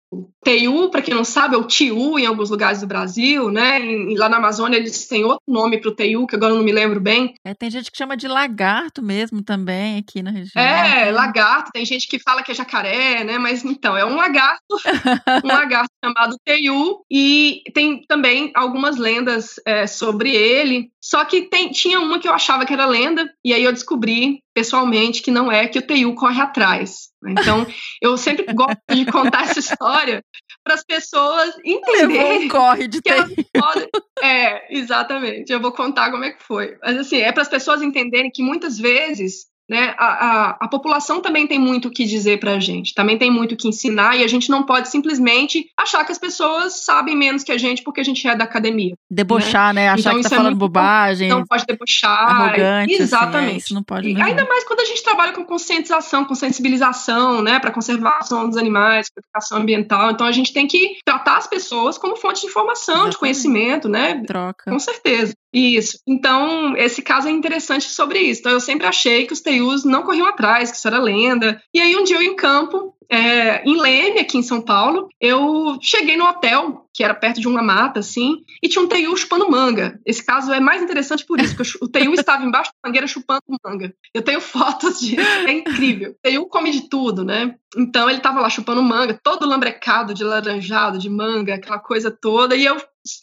[0.42, 3.84] Teiu, para quem não sabe, é o Tiu em alguns lugares do Brasil, né?
[3.84, 6.64] E lá na Amazônia eles têm outro nome para o Teiu, que agora eu não
[6.64, 7.34] me lembro bem.
[7.44, 10.62] É, tem gente que chama de lagarto mesmo também aqui na região.
[10.62, 11.70] É, lagarto.
[11.72, 13.36] Tem gente que fala que é jacaré, né?
[13.36, 14.62] Mas então, é um lagarto,
[15.44, 17.02] um lagarto chamado Teiu.
[17.11, 20.90] E tem também algumas lendas é, sobre ele.
[21.02, 24.42] Só que tem, tinha uma que eu achava que era lenda, e aí eu descobri
[24.59, 27.11] pessoalmente que não é, que o Teiu corre atrás.
[27.24, 27.64] Então,
[28.02, 30.20] eu sempre gosto de contar essa história
[30.64, 32.46] para as pessoas entenderem.
[32.46, 33.36] Um corre de Teiu.
[33.56, 33.88] Podem...
[34.20, 35.52] É, exatamente.
[35.52, 36.76] Eu vou contar como é que foi.
[36.82, 39.94] Mas assim, é para as pessoas entenderem que muitas vezes né?
[39.98, 43.30] A, a, a, população também tem muito o que dizer para a gente, também tem
[43.30, 47.16] muito o que ensinar, e a gente não pode simplesmente achar que as pessoas sabem
[47.16, 48.94] menos que a gente porque a gente é da academia.
[49.10, 49.82] Debochar, né?
[49.82, 49.88] né?
[49.88, 51.28] Achar então, que tá é falando bobagem.
[51.28, 52.30] Não pode debochar.
[52.30, 53.38] Arrogante, Exatamente.
[53.38, 54.24] Assim, é, isso não pode mesmo.
[54.24, 57.58] Ainda mais quando a gente trabalha com conscientização, com sensibilização, né?
[57.58, 60.10] Para conservação dos animais, para educação ambiental.
[60.10, 63.12] Então a gente tem que tratar as pessoas como fonte de informação, Exatamente.
[63.12, 64.22] de conhecimento, né?
[64.26, 64.70] Troca.
[64.70, 65.34] Com certeza.
[65.52, 65.98] Isso.
[66.06, 68.40] Então, esse caso é interessante sobre isso.
[68.40, 69.40] Então, eu sempre achei que os
[69.84, 71.61] Não corriam atrás, que isso era lenda.
[71.72, 75.78] E aí, um dia eu em campo, é, em Leme, aqui em São Paulo, eu
[75.80, 79.50] cheguei no hotel, que era perto de uma mata, assim, e tinha um TU chupando
[79.50, 79.98] manga.
[80.04, 83.42] Esse caso é mais interessante por isso, porque o TU estava embaixo da mangueira chupando
[83.64, 83.94] manga.
[84.12, 86.14] Eu tenho fotos disso, é incrível.
[86.22, 87.54] O TU come de tudo, né?
[87.76, 92.56] Então ele estava lá chupando manga, todo lambrecado de laranjado, de manga, aquela coisa toda,
[92.56, 92.76] e eu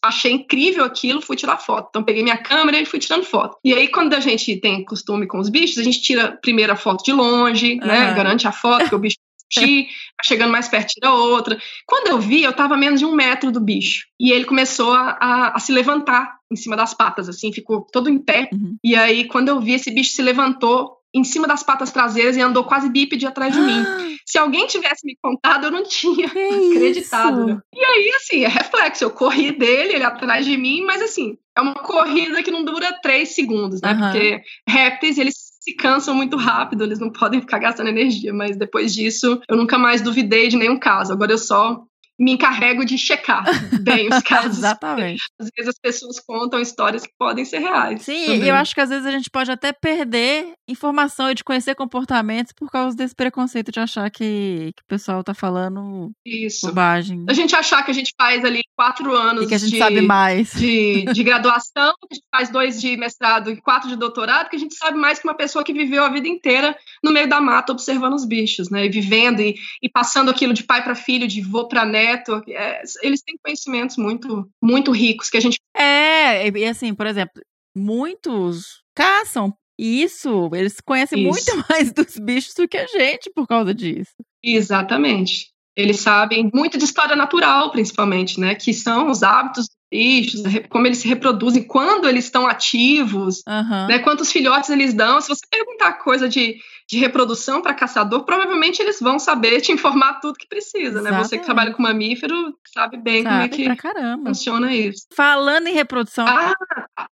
[0.03, 1.87] achei incrível aquilo, fui tirar foto.
[1.89, 3.57] Então peguei minha câmera e fui tirando foto.
[3.63, 6.75] E aí quando a gente tem costume com os bichos, a gente tira primeiro a
[6.75, 7.87] foto de longe, uhum.
[7.87, 8.13] né?
[8.13, 9.17] Garante a foto que o bicho
[10.23, 11.57] chegando mais perto tira outra.
[11.85, 14.05] Quando eu vi, eu estava a menos de um metro do bicho.
[14.19, 18.09] E ele começou a, a, a, se levantar em cima das patas, assim, ficou todo
[18.09, 18.49] em pé.
[18.51, 18.77] Uhum.
[18.83, 22.41] E aí, quando eu vi, esse bicho se levantou em cima das patas traseiras e
[22.41, 24.17] andou quase bípede atrás de mim.
[24.25, 26.37] Se alguém tivesse me contado, eu não tinha que
[26.75, 27.45] acreditado.
[27.45, 27.59] Né?
[27.73, 29.05] E aí, assim, é reflexo.
[29.05, 32.99] Eu corri dele, ele atrás de mim, mas assim, é uma corrida que não dura
[33.01, 33.93] três segundos, né?
[33.93, 33.99] Uhum.
[33.99, 38.93] Porque répteis, eles se cansam muito rápido, eles não podem ficar gastando energia, mas depois
[38.93, 41.13] disso eu nunca mais duvidei de nenhum caso.
[41.13, 41.81] Agora eu só
[42.17, 43.43] me encarrego de checar
[43.81, 44.57] bem os casos.
[44.57, 45.23] Exatamente.
[45.39, 48.01] Às vezes as pessoas contam histórias que podem ser reais.
[48.03, 48.49] Sim, também.
[48.49, 52.53] eu acho que às vezes a gente pode até perder informação e de conhecer comportamentos
[52.53, 56.67] por causa desse preconceito de achar que, que o pessoal tá falando Isso.
[56.67, 57.25] bobagem.
[57.27, 59.77] A gente achar que a gente faz ali quatro anos e que a gente de,
[59.77, 60.53] sabe mais.
[60.53, 64.55] De, de graduação, que a gente faz dois de mestrado e quatro de doutorado, que
[64.55, 67.41] a gente sabe mais que uma pessoa que viveu a vida inteira no meio da
[67.41, 68.85] mata observando os bichos, né?
[68.85, 72.81] E vivendo e, e passando aquilo de pai para filho, de vô para neto é,
[73.01, 75.59] eles têm conhecimentos muito, muito ricos que a gente.
[75.75, 77.41] É, e assim, por exemplo,
[77.75, 81.29] muitos caçam isso, eles conhecem isso.
[81.29, 84.13] muito mais dos bichos do que a gente por causa disso.
[84.43, 85.49] Exatamente.
[85.75, 88.55] Eles sabem muito de história natural, principalmente, né?
[88.55, 93.87] Que são os hábitos bichos, como eles se reproduzem, quando eles estão ativos, uhum.
[93.87, 93.99] né?
[93.99, 95.21] Quantos filhotes eles dão.
[95.21, 96.57] Se você perguntar coisa de,
[96.89, 101.11] de reprodução para caçador, provavelmente eles vão saber te informar tudo que precisa, Exatamente.
[101.11, 101.23] né?
[101.23, 105.05] Você que trabalha com mamífero sabe bem sabe como é que funciona isso.
[105.15, 106.25] Falando em reprodução.
[106.27, 106.53] Ah,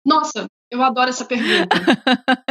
[0.06, 1.70] nossa, eu adoro essa pergunta.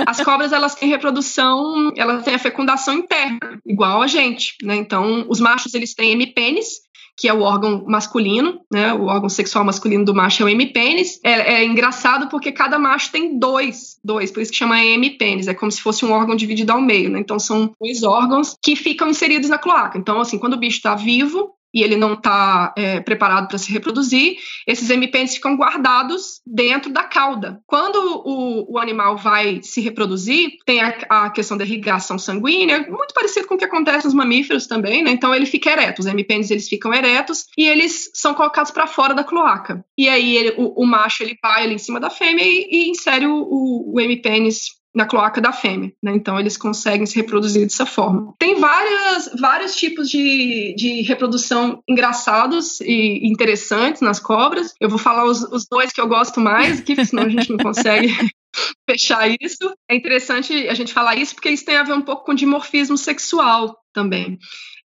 [0.07, 4.76] As cobras, elas têm reprodução, elas têm a fecundação interna, igual a gente, né?
[4.76, 6.80] Então, os machos, eles têm hemipênis,
[7.17, 8.93] que é o órgão masculino, né?
[8.95, 11.21] O órgão sexual masculino do macho é o hemipênis.
[11.23, 15.47] É, é engraçado porque cada macho tem dois, dois, por isso que chama hemipênis.
[15.47, 17.21] É como se fosse um órgão dividido ao meio, né?
[17.21, 19.99] Então, são dois órgãos que ficam inseridos na cloaca.
[19.99, 23.73] Então, assim, quando o bicho está vivo, e ele não está é, preparado para se
[23.73, 27.61] reproduzir, esses hemipênis ficam guardados dentro da cauda.
[27.66, 33.14] Quando o, o animal vai se reproduzir, tem a, a, questão da irrigação sanguínea, muito
[33.14, 35.11] parecido com o que acontece nos mamíferos também, né?
[35.11, 39.14] Então ele fica ereto, os hemipênis eles ficam eretos e eles são colocados para fora
[39.14, 39.85] da cloaca.
[39.97, 42.91] E aí ele, o, o, macho ele vai ali em cima da fêmea e, e
[42.91, 46.12] insere o, o, o hemipênis na cloaca da fêmea, né?
[46.14, 48.34] Então eles conseguem se reproduzir dessa forma.
[48.38, 54.74] Tem várias, vários tipos de, de reprodução engraçados e interessantes nas cobras.
[54.80, 57.57] Eu vou falar os, os dois que eu gosto mais, que senão a gente não
[57.62, 58.14] consegue
[58.88, 59.74] fechar isso.
[59.88, 62.99] É interessante a gente falar isso porque isso tem a ver um pouco com dimorfismo
[62.99, 64.38] sexual também.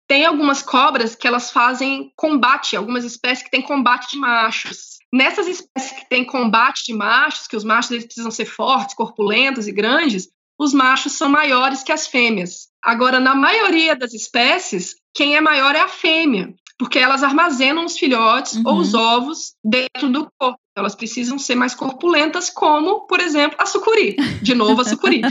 [0.07, 4.96] Tem algumas cobras que elas fazem combate, algumas espécies que têm combate de machos.
[5.13, 9.67] Nessas espécies que têm combate de machos, que os machos eles precisam ser fortes, corpulentos
[9.67, 10.27] e grandes,
[10.59, 12.67] os machos são maiores que as fêmeas.
[12.83, 16.53] Agora, na maioria das espécies, quem é maior é a fêmea.
[16.79, 18.61] porque elas armazenam os filhotes Uhum.
[18.67, 20.59] ou os ovos dentro do corpo.
[20.71, 24.15] Então, Elas precisam ser mais corpulentas, como, por exemplo, a sucuri.
[24.43, 25.21] De novo, a sucuri.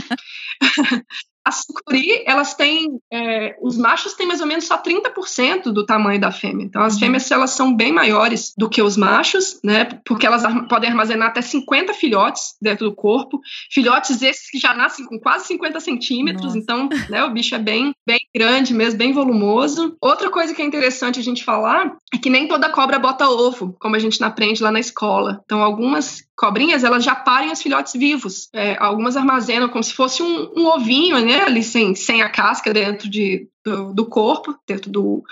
[1.47, 2.99] A sucuri, elas têm.
[3.11, 6.65] é, os machos têm mais ou menos só 30% do tamanho da fêmea.
[6.65, 6.99] Então, as Uhum.
[6.99, 9.85] fêmeas elas são bem maiores do que os machos, né?
[10.05, 13.39] Porque elas arma- podem armazenar até 50 filhotes dentro do corpo.
[13.71, 16.43] Filhotes esses que já nascem com quase 50 centímetros.
[16.53, 16.57] Nossa.
[16.57, 19.95] Então, né, o bicho é bem, bem grande mesmo, bem volumoso.
[20.01, 23.75] Outra coisa que é interessante a gente falar é que nem toda cobra bota ovo,
[23.79, 25.41] como a gente aprende lá na escola.
[25.45, 28.47] Então, algumas cobrinhas, elas já parem os filhotes vivos.
[28.53, 32.71] É, algumas armazenam como se fosse um, um ovinho, né, ali sem, sem a casca
[32.71, 35.23] dentro de, do, do corpo, dentro do,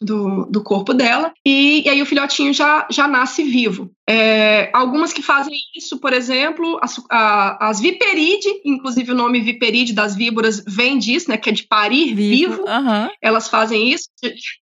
[0.00, 1.32] do, do corpo dela.
[1.44, 3.90] E, e aí o filhotinho já, já nasce vivo.
[4.08, 9.92] É, algumas que fazem isso, por exemplo, as, a- as viperide, inclusive o nome viperide
[9.92, 13.10] das víboras vem disso, né, que é de parir vivo Aham.
[13.20, 14.08] elas fazem isso.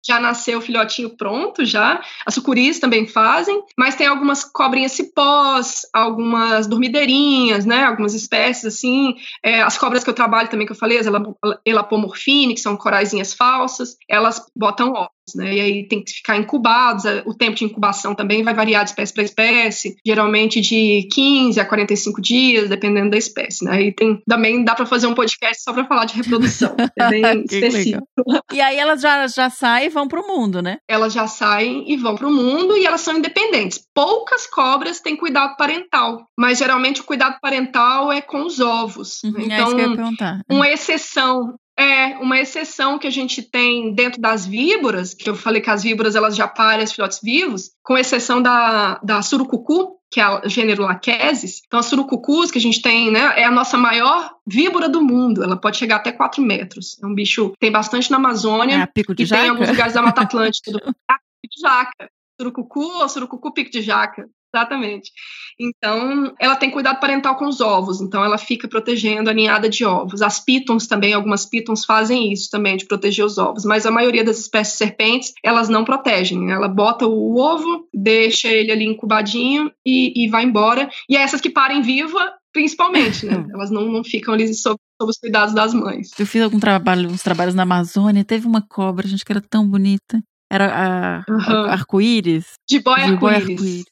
[0.07, 2.03] Já nasceu o filhotinho pronto, já.
[2.27, 7.85] As sucuris também fazem, mas tem algumas cobrinhas cipós, algumas dormideirinhas, né?
[7.85, 9.15] Algumas espécies assim.
[9.43, 12.77] É, as cobras que eu trabalho também, que eu falei, as elap- elapomorfine, que são
[12.77, 15.55] coraizinhas falsas, elas botam ovos, né?
[15.55, 17.05] E aí tem que ficar incubados.
[17.05, 21.61] é, O tempo de incubação também vai variar de espécie para espécie, geralmente de 15
[21.61, 23.83] a 45 dias, dependendo da espécie, né?
[23.83, 26.75] E tem também dá para fazer um podcast só para falar de reprodução.
[26.97, 28.07] É bem específico
[28.53, 30.79] E aí elas já, já saem e vão pro mundo, né?
[30.89, 33.81] elas já saem e vão para o mundo e elas são independentes.
[33.95, 39.23] Poucas cobras têm cuidado parental, mas geralmente o cuidado parental é com os ovos.
[39.25, 40.41] Uhum, é isso então, que eu ia perguntar.
[40.51, 45.61] uma exceção é uma exceção que a gente tem dentro das víboras, que eu falei
[45.61, 50.21] que as víboras elas já parem os filhotes vivos, com exceção da, da surucucu, que
[50.21, 51.63] é o gênero Lachesis.
[51.67, 55.43] Então, as surucucus que a gente tem, né, é a nossa maior víbora do mundo.
[55.43, 56.97] Ela pode chegar até 4 metros.
[57.03, 59.53] É um bicho que tem bastante na Amazônia É pico de e tem em jaca?
[59.53, 60.71] alguns lugares da Mata Atlântica.
[60.71, 60.79] Do...
[61.11, 62.09] Ah, pico de jaca.
[62.41, 64.29] Surucucu ou surucucu pico de jaca.
[64.55, 65.11] Exatamente.
[65.59, 69.85] Então, ela tem cuidado parental com os ovos, então ela fica protegendo a ninhada de
[69.85, 70.21] ovos.
[70.23, 74.25] As pitons também, algumas pitons fazem isso também, de proteger os ovos, mas a maioria
[74.25, 76.51] das espécies serpentes, elas não protegem.
[76.51, 80.89] Ela bota o ovo, deixa ele ali incubadinho e, e vai embora.
[81.09, 83.45] E é essas que parem viva, principalmente, né?
[83.55, 86.11] Elas não, não ficam ali sob, os cuidados das mães.
[86.19, 89.69] Eu fiz algum trabalho, uns trabalhos na Amazônia, teve uma cobra, gente, que era tão
[89.69, 90.21] bonita.
[90.51, 91.71] Era a, a- Uhum.
[91.71, 92.53] arco-íris.
[92.71, 93.61] Jiboia Jiboia arco-íris.
[93.61, 93.85] arco-íris.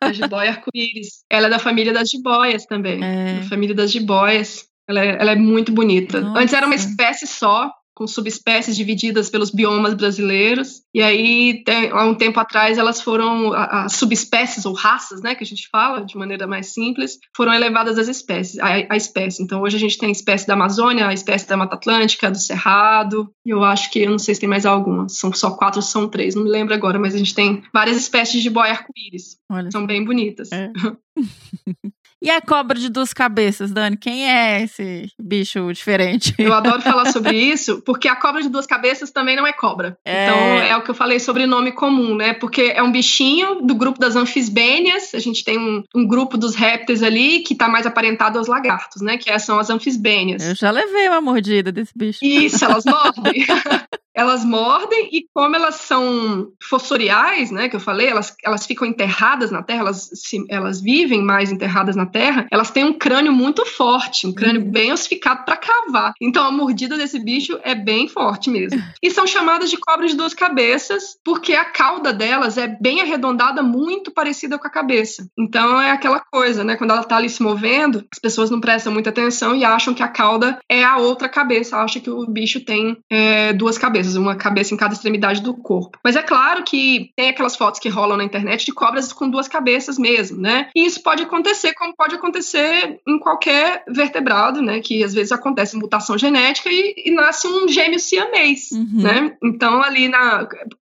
[0.00, 1.24] A jiboia arco-íris.
[1.30, 3.02] Ela é da família das jiboias também.
[3.02, 3.40] É.
[3.40, 4.66] Da família das jiboias.
[4.88, 6.20] Ela é, ela é muito bonita.
[6.20, 6.40] Nossa.
[6.40, 10.82] Antes era uma espécie só, com subespécies divididas pelos biomas brasileiros.
[10.94, 15.42] E aí, tem- há um tempo atrás, elas foram, as subespécies ou raças, né, que
[15.42, 19.42] a gente fala de maneira mais simples, foram elevadas às espécies, a, a espécie.
[19.42, 22.38] Então, hoje a gente tem a espécie da Amazônia, a espécie da Mata Atlântica, do
[22.38, 23.28] Cerrado.
[23.44, 25.08] E eu acho que, eu não sei se tem mais alguma.
[25.08, 28.40] São só quatro, são três, não me lembro agora, mas a gente tem várias espécies
[28.40, 29.38] de boia arco-íris.
[29.72, 30.52] São bem bonitas.
[30.52, 30.70] É.
[32.20, 33.96] E a cobra de duas cabeças, Dani?
[33.96, 36.34] Quem é esse bicho diferente?
[36.38, 39.96] Eu adoro falar sobre isso, porque a cobra de duas cabeças também não é cobra.
[40.04, 40.24] É.
[40.24, 42.34] Então, é o que eu falei sobre nome comum, né?
[42.34, 45.14] Porque é um bichinho do grupo das anfisbênias.
[45.14, 49.00] A gente tem um, um grupo dos répteis ali que tá mais aparentado aos lagartos,
[49.00, 49.16] né?
[49.16, 50.42] Que são as anfisbênias.
[50.44, 52.18] Eu já levei uma mordida desse bicho.
[52.22, 53.46] Isso, elas mordem.
[54.18, 59.52] elas mordem e como elas são fossoriais, né, que eu falei, elas, elas ficam enterradas
[59.52, 63.64] na terra, elas, se, elas vivem mais enterradas na terra, elas têm um crânio muito
[63.66, 64.70] forte, um crânio Uhum.
[64.70, 66.12] bem ossificado para cavar.
[66.20, 68.78] Então a mordida desse bicho é bem forte mesmo.
[69.02, 73.62] E são chamadas de cobras de duas cabeças porque a cauda delas é bem arredondada,
[73.62, 75.28] muito parecida com a cabeça.
[75.38, 78.92] Então é aquela coisa, né, quando ela tá ali se movendo, as pessoas não prestam
[78.92, 82.60] muita atenção e acham que a cauda é a outra cabeça, acham que o bicho
[82.64, 85.98] tem é, duas cabeças, uma cabeça em cada extremidade do corpo.
[86.04, 89.46] Mas é claro que tem aquelas fotos que rolam na internet de cobras com duas
[89.48, 90.68] cabeças mesmo, né?
[90.74, 94.78] E isso pode acontecer como pode acontecer em qualquer vertebrado, né?
[94.80, 99.02] Que às vezes acontece mutação genética e, e nasce um gêmeo siamês, Uhum.
[99.02, 99.36] né?
[99.42, 100.46] Então ali na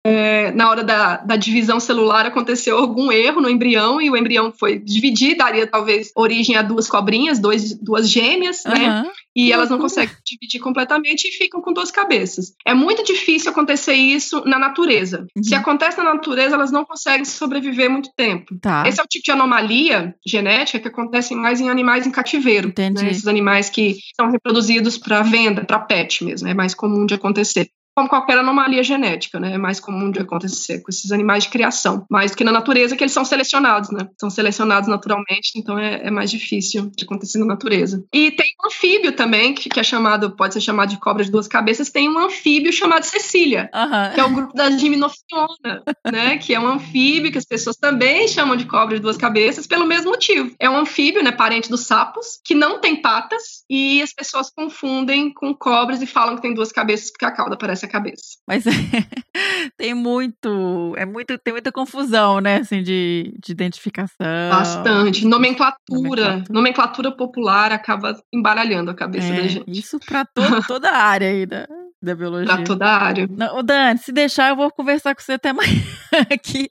[0.06, 4.52] é, na hora da, da divisão celular aconteceu algum erro no embrião e o embrião
[4.52, 8.86] foi dividir, daria talvez origem a duas cobrinhas, dois, duas gêmeas, né?
[8.86, 9.10] Aham.
[9.36, 12.54] E elas não conseguem dividir completamente e ficam com duas cabeças.
[12.64, 15.26] É muito difícil acontecer isso na natureza.
[15.36, 15.42] Uhum.
[15.42, 18.56] Se acontece na natureza, elas não conseguem sobreviver muito tempo.
[18.60, 18.84] Tá.
[18.86, 22.68] Esse é o tipo de anomalia genética que acontece mais em animais em cativeiro.
[22.68, 23.02] Entendi.
[23.02, 23.10] né?
[23.10, 26.46] Esses animais que são reproduzidos para venda, para pet mesmo.
[26.46, 27.68] É mais comum de acontecer.
[27.94, 29.54] Como qualquer anomalia genética, né?
[29.54, 32.96] É mais comum de acontecer com esses animais de criação, mais do que na natureza,
[32.96, 34.08] que eles são selecionados, né?
[34.18, 38.04] São selecionados naturalmente, então é, é mais difícil de acontecer na natureza.
[38.12, 41.30] E tem um anfíbio também, que, que, é chamado, pode ser chamado de cobra de
[41.30, 43.70] duas cabeças, tem um anfíbio chamado Cecília,
[44.14, 46.38] que é o grupo da Gimnophiona, né?
[46.38, 49.86] Que é um anfíbio que as pessoas também chamam de cobra de duas cabeças pelo
[49.86, 50.50] mesmo motivo.
[50.58, 51.30] É um anfíbio, né?
[51.30, 56.36] Parente dos sapos, que não tem patas e as pessoas confundem com cobras e falam
[56.36, 58.38] que tem duas cabeças porque a cauda parece a cabeça.
[58.46, 58.64] Mas
[59.76, 64.50] tem muito, é muito, tem muita confusão, né, assim, de, de identificação.
[64.50, 65.26] Bastante.
[65.26, 69.78] Nomenclatura, nomenclatura, nomenclatura popular acaba embaralhando a cabeça é, da gente.
[69.78, 70.26] Isso para
[70.66, 71.66] toda a área aí da,
[72.04, 72.54] da biologia.
[72.54, 73.28] Pra toda a área.
[73.30, 75.82] Não, Dani, se deixar, eu vou conversar com você até amanhã
[76.30, 76.68] aqui.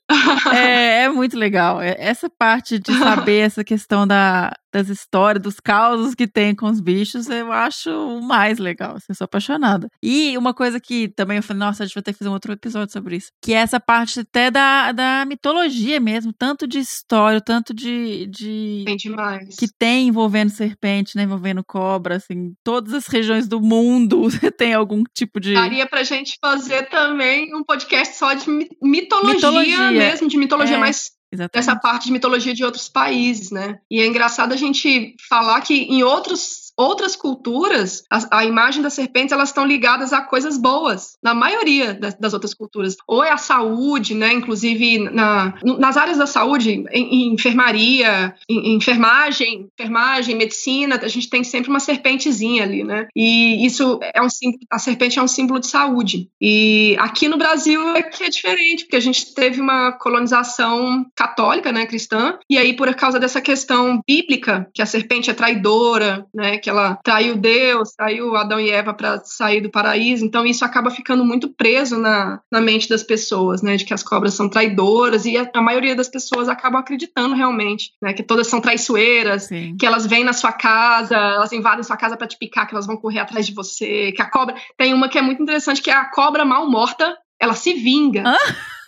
[0.54, 1.82] é, é, muito legal.
[1.82, 6.66] É, essa parte de saber essa questão da, das histórias, dos causos que tem com
[6.66, 8.96] os bichos, eu acho o mais legal.
[8.96, 9.88] Assim, eu sou apaixonada.
[10.02, 12.34] E uma coisa que também eu falei, nossa, a gente vai ter que fazer um
[12.34, 13.28] outro episódio sobre isso.
[13.42, 18.28] Que é essa parte até da, da mitologia mesmo, tanto de história, tanto de.
[18.28, 19.56] de tem demais.
[19.56, 21.24] Que tem envolvendo serpente, né?
[21.24, 22.54] Envolvendo cobra, assim.
[22.64, 24.28] Todas as regiões do mundo
[24.58, 25.54] tem algum tipo de.
[25.54, 28.50] Daria pra gente fazer também um podcast só de
[28.82, 29.92] mitologia, mitologia.
[29.92, 30.80] mesmo, de mitologia é.
[30.80, 31.58] mais Exatamente.
[31.70, 33.80] essa parte de mitologia de outros países, né?
[33.90, 38.94] E é engraçado a gente falar que em outros outras culturas, a, a, imagem das
[38.94, 42.96] serpentes elas estão ligadas a coisas boas, na maioria das, das outras culturas.
[43.08, 44.34] Ou é a saúde, né?
[44.34, 51.08] Inclusive na, nas áreas da saúde, em, em enfermaria, em, em, enfermagem, enfermagem, medicina, a
[51.08, 53.08] gente tem sempre uma serpentezinha ali, né?
[53.16, 54.28] E isso é um
[54.70, 56.30] a serpente é um símbolo de saúde.
[56.42, 61.72] E aqui no Brasil é que é diferente, porque a gente teve uma colonização católica,
[61.72, 66.58] né, cristã, e aí por causa dessa questão bíblica, que a serpente é traidora, né,
[66.64, 70.26] que ela traiu Deus, traiu Adão e Eva para sair do paraíso.
[70.26, 74.02] Então isso acaba ficando muito preso na, na mente das pessoas, né, de que as
[74.02, 78.48] cobras são traidoras e a, a maioria das pessoas acabam acreditando realmente, né, que todas
[78.48, 79.76] são traiçoeiras, Sim.
[79.78, 82.88] que elas vêm na sua casa, elas invadem sua casa para te picar, que elas
[82.88, 85.92] vão correr atrás de você, que a cobra tem uma que é muito interessante que
[85.92, 88.24] é a cobra mal morta ela se vinga.
[88.26, 88.38] Hã?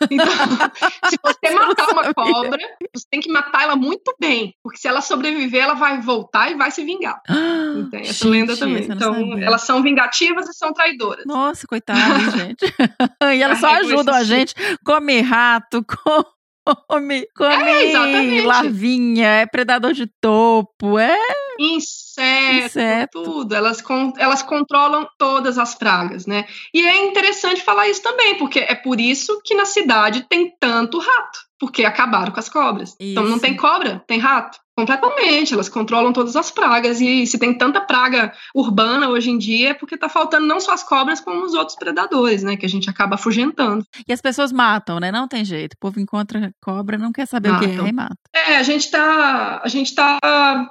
[0.10, 0.28] Então,
[1.10, 2.60] se você matar uma cobra,
[2.94, 6.56] você tem que matar ela muito bem, porque se ela sobreviver, ela vai voltar e
[6.56, 7.22] vai se vingar.
[7.28, 8.84] Ah, tem essa gente, lenda também.
[8.84, 9.46] Então, sabia.
[9.46, 11.26] elas são vingativas e são traidoras.
[11.26, 12.66] Nossa, coitada, gente.
[13.36, 14.54] e elas só ajudam a gente.
[14.84, 16.26] Come rato, come,
[16.66, 21.18] come é, larvinha, é predador de topo, é
[21.60, 23.56] inseto, inseto, tudo.
[23.56, 23.84] Elas,
[24.18, 26.46] elas controlam todas as pragas, né?
[26.74, 30.98] E é interessante falar isso também, porque é por isso que na cidade tem tanto
[31.00, 32.90] rato, porque acabaram com as cobras.
[33.00, 33.12] Isso.
[33.12, 34.60] Então não tem cobra, tem rato.
[34.78, 37.02] Completamente, elas controlam todas as pragas.
[37.02, 40.74] E se tem tanta praga urbana hoje em dia, é porque tá faltando não só
[40.74, 42.56] as cobras, como os outros predadores, né?
[42.58, 43.86] Que a gente acaba afugentando.
[44.06, 45.12] E as pessoas matam, né?
[45.12, 45.74] Não tem jeito.
[45.74, 47.68] O povo encontra cobra, não quer saber matam.
[47.68, 48.18] o que é e mata.
[48.34, 49.62] É, a gente tá.
[49.64, 50.20] A gente tá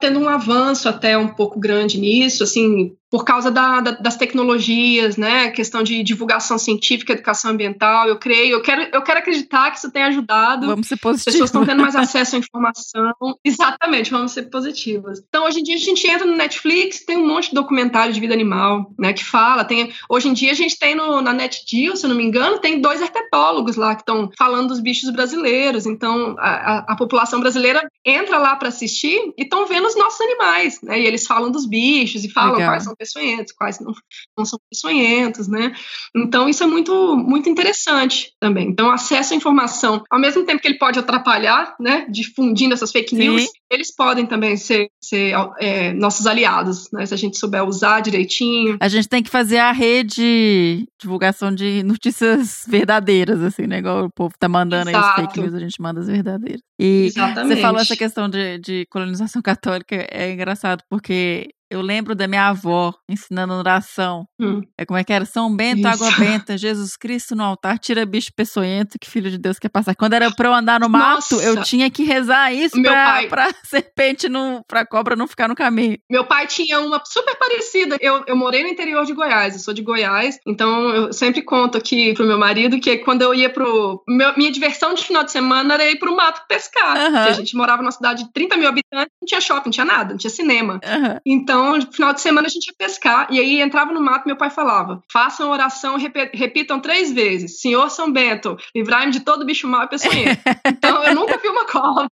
[0.01, 5.17] tendo um avanço até um pouco grande nisso, assim, por causa da, da, das tecnologias,
[5.17, 5.49] né?
[5.51, 8.09] Questão de divulgação científica, educação ambiental.
[8.09, 10.67] Eu creio, eu quero, eu quero acreditar que isso tem ajudado.
[10.67, 11.29] Vamos ser positivos.
[11.29, 13.15] As pessoas estão tendo mais acesso à informação.
[13.47, 15.23] Exatamente, vamos ser positivas.
[15.29, 18.19] Então, hoje em dia a gente entra no Netflix, tem um monte de documentário de
[18.19, 19.13] vida animal, né?
[19.13, 19.65] Que fala.
[19.65, 22.59] Tem, hoje em dia a gente tem no, na NetGeo, se eu não me engano,
[22.59, 25.87] tem dois herpetólogos lá que estão falando dos bichos brasileiros.
[25.87, 30.21] Então, a, a, a população brasileira entra lá para assistir e estão vendo os nossos
[30.21, 30.99] animais, né?
[30.99, 32.71] E eles falam dos bichos e falam Legal.
[32.71, 33.93] quais são peçonhentos, quais não,
[34.37, 35.73] não são peçonhentos, né?
[36.17, 38.69] Então, isso é muito, muito interessante também.
[38.69, 43.15] Então, acesso à informação, ao mesmo tempo que ele pode atrapalhar, né, difundindo essas fake
[43.15, 43.49] news, Sim.
[43.71, 48.79] eles podem também ser, ser é, nossos aliados, né, se a gente souber usar direitinho.
[48.81, 53.79] A gente tem que fazer a rede divulgação de notícias verdadeiras, assim, né?
[53.79, 55.07] Igual o povo tá mandando Exato.
[55.07, 56.63] aí as fake news, a gente manda as verdadeiras.
[56.79, 57.55] E Exatamente.
[57.55, 62.49] você falou essa questão de, de colonização católica, é engraçado, porque eu lembro da minha
[62.49, 64.27] avó ensinando oração.
[64.41, 64.63] Hum.
[64.79, 65.25] É como é que era?
[65.25, 65.89] São Bento, Isso.
[65.89, 69.95] água benta, Jesus Cristo no altar, tira bicho peçonhento que filho de Deus quer passar.
[69.95, 71.43] Quando era pra eu andar no mato, Nossa.
[71.43, 73.29] eu tinha que rezar isso Meu pra, pai...
[73.29, 75.99] pra serpente, não, pra cobra não ficar no caminho.
[76.11, 77.97] Meu pai tinha uma super parecida.
[78.01, 81.79] Eu, eu morei no interior de Goiás, eu sou de Goiás, então eu sempre conto
[81.79, 84.03] aqui pro meu marido que quando eu ia pro.
[84.09, 86.97] Meu, minha diversão de final de semana era ir pro mato pescar.
[86.97, 87.17] Uhum.
[87.17, 90.11] a gente morava numa cidade de 30 mil habitantes, não tinha shopping, não tinha nada,
[90.11, 90.75] não tinha cinema.
[90.75, 91.19] Uhum.
[91.27, 93.29] Então, então, no final de semana a gente ia pescar.
[93.31, 95.97] E aí entrava no mato, meu pai falava: façam oração,
[96.33, 100.41] repitam três vezes: Senhor São Bento, livrai-me de todo bicho mau e peçonhento.
[100.67, 102.09] então, eu nunca vi uma cobra.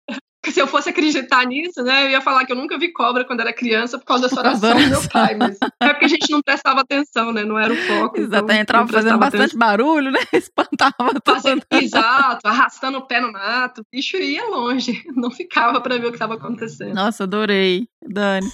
[0.47, 3.39] se eu fosse acreditar nisso, né, eu ia falar que eu nunca vi cobra quando
[3.39, 6.41] era criança por causa da oração do meu pai, mas é porque a gente não
[6.41, 8.19] prestava atenção, né, não era o foco.
[8.19, 9.59] Exato, então, entrava fazendo bastante atenção.
[9.59, 10.93] barulho, né, espantava
[11.25, 16.07] Fazendo, Exato, arrastando o pé no mato, o bicho ia longe, não ficava para ver
[16.07, 16.93] o que estava acontecendo.
[16.93, 18.47] Nossa, adorei, Dani.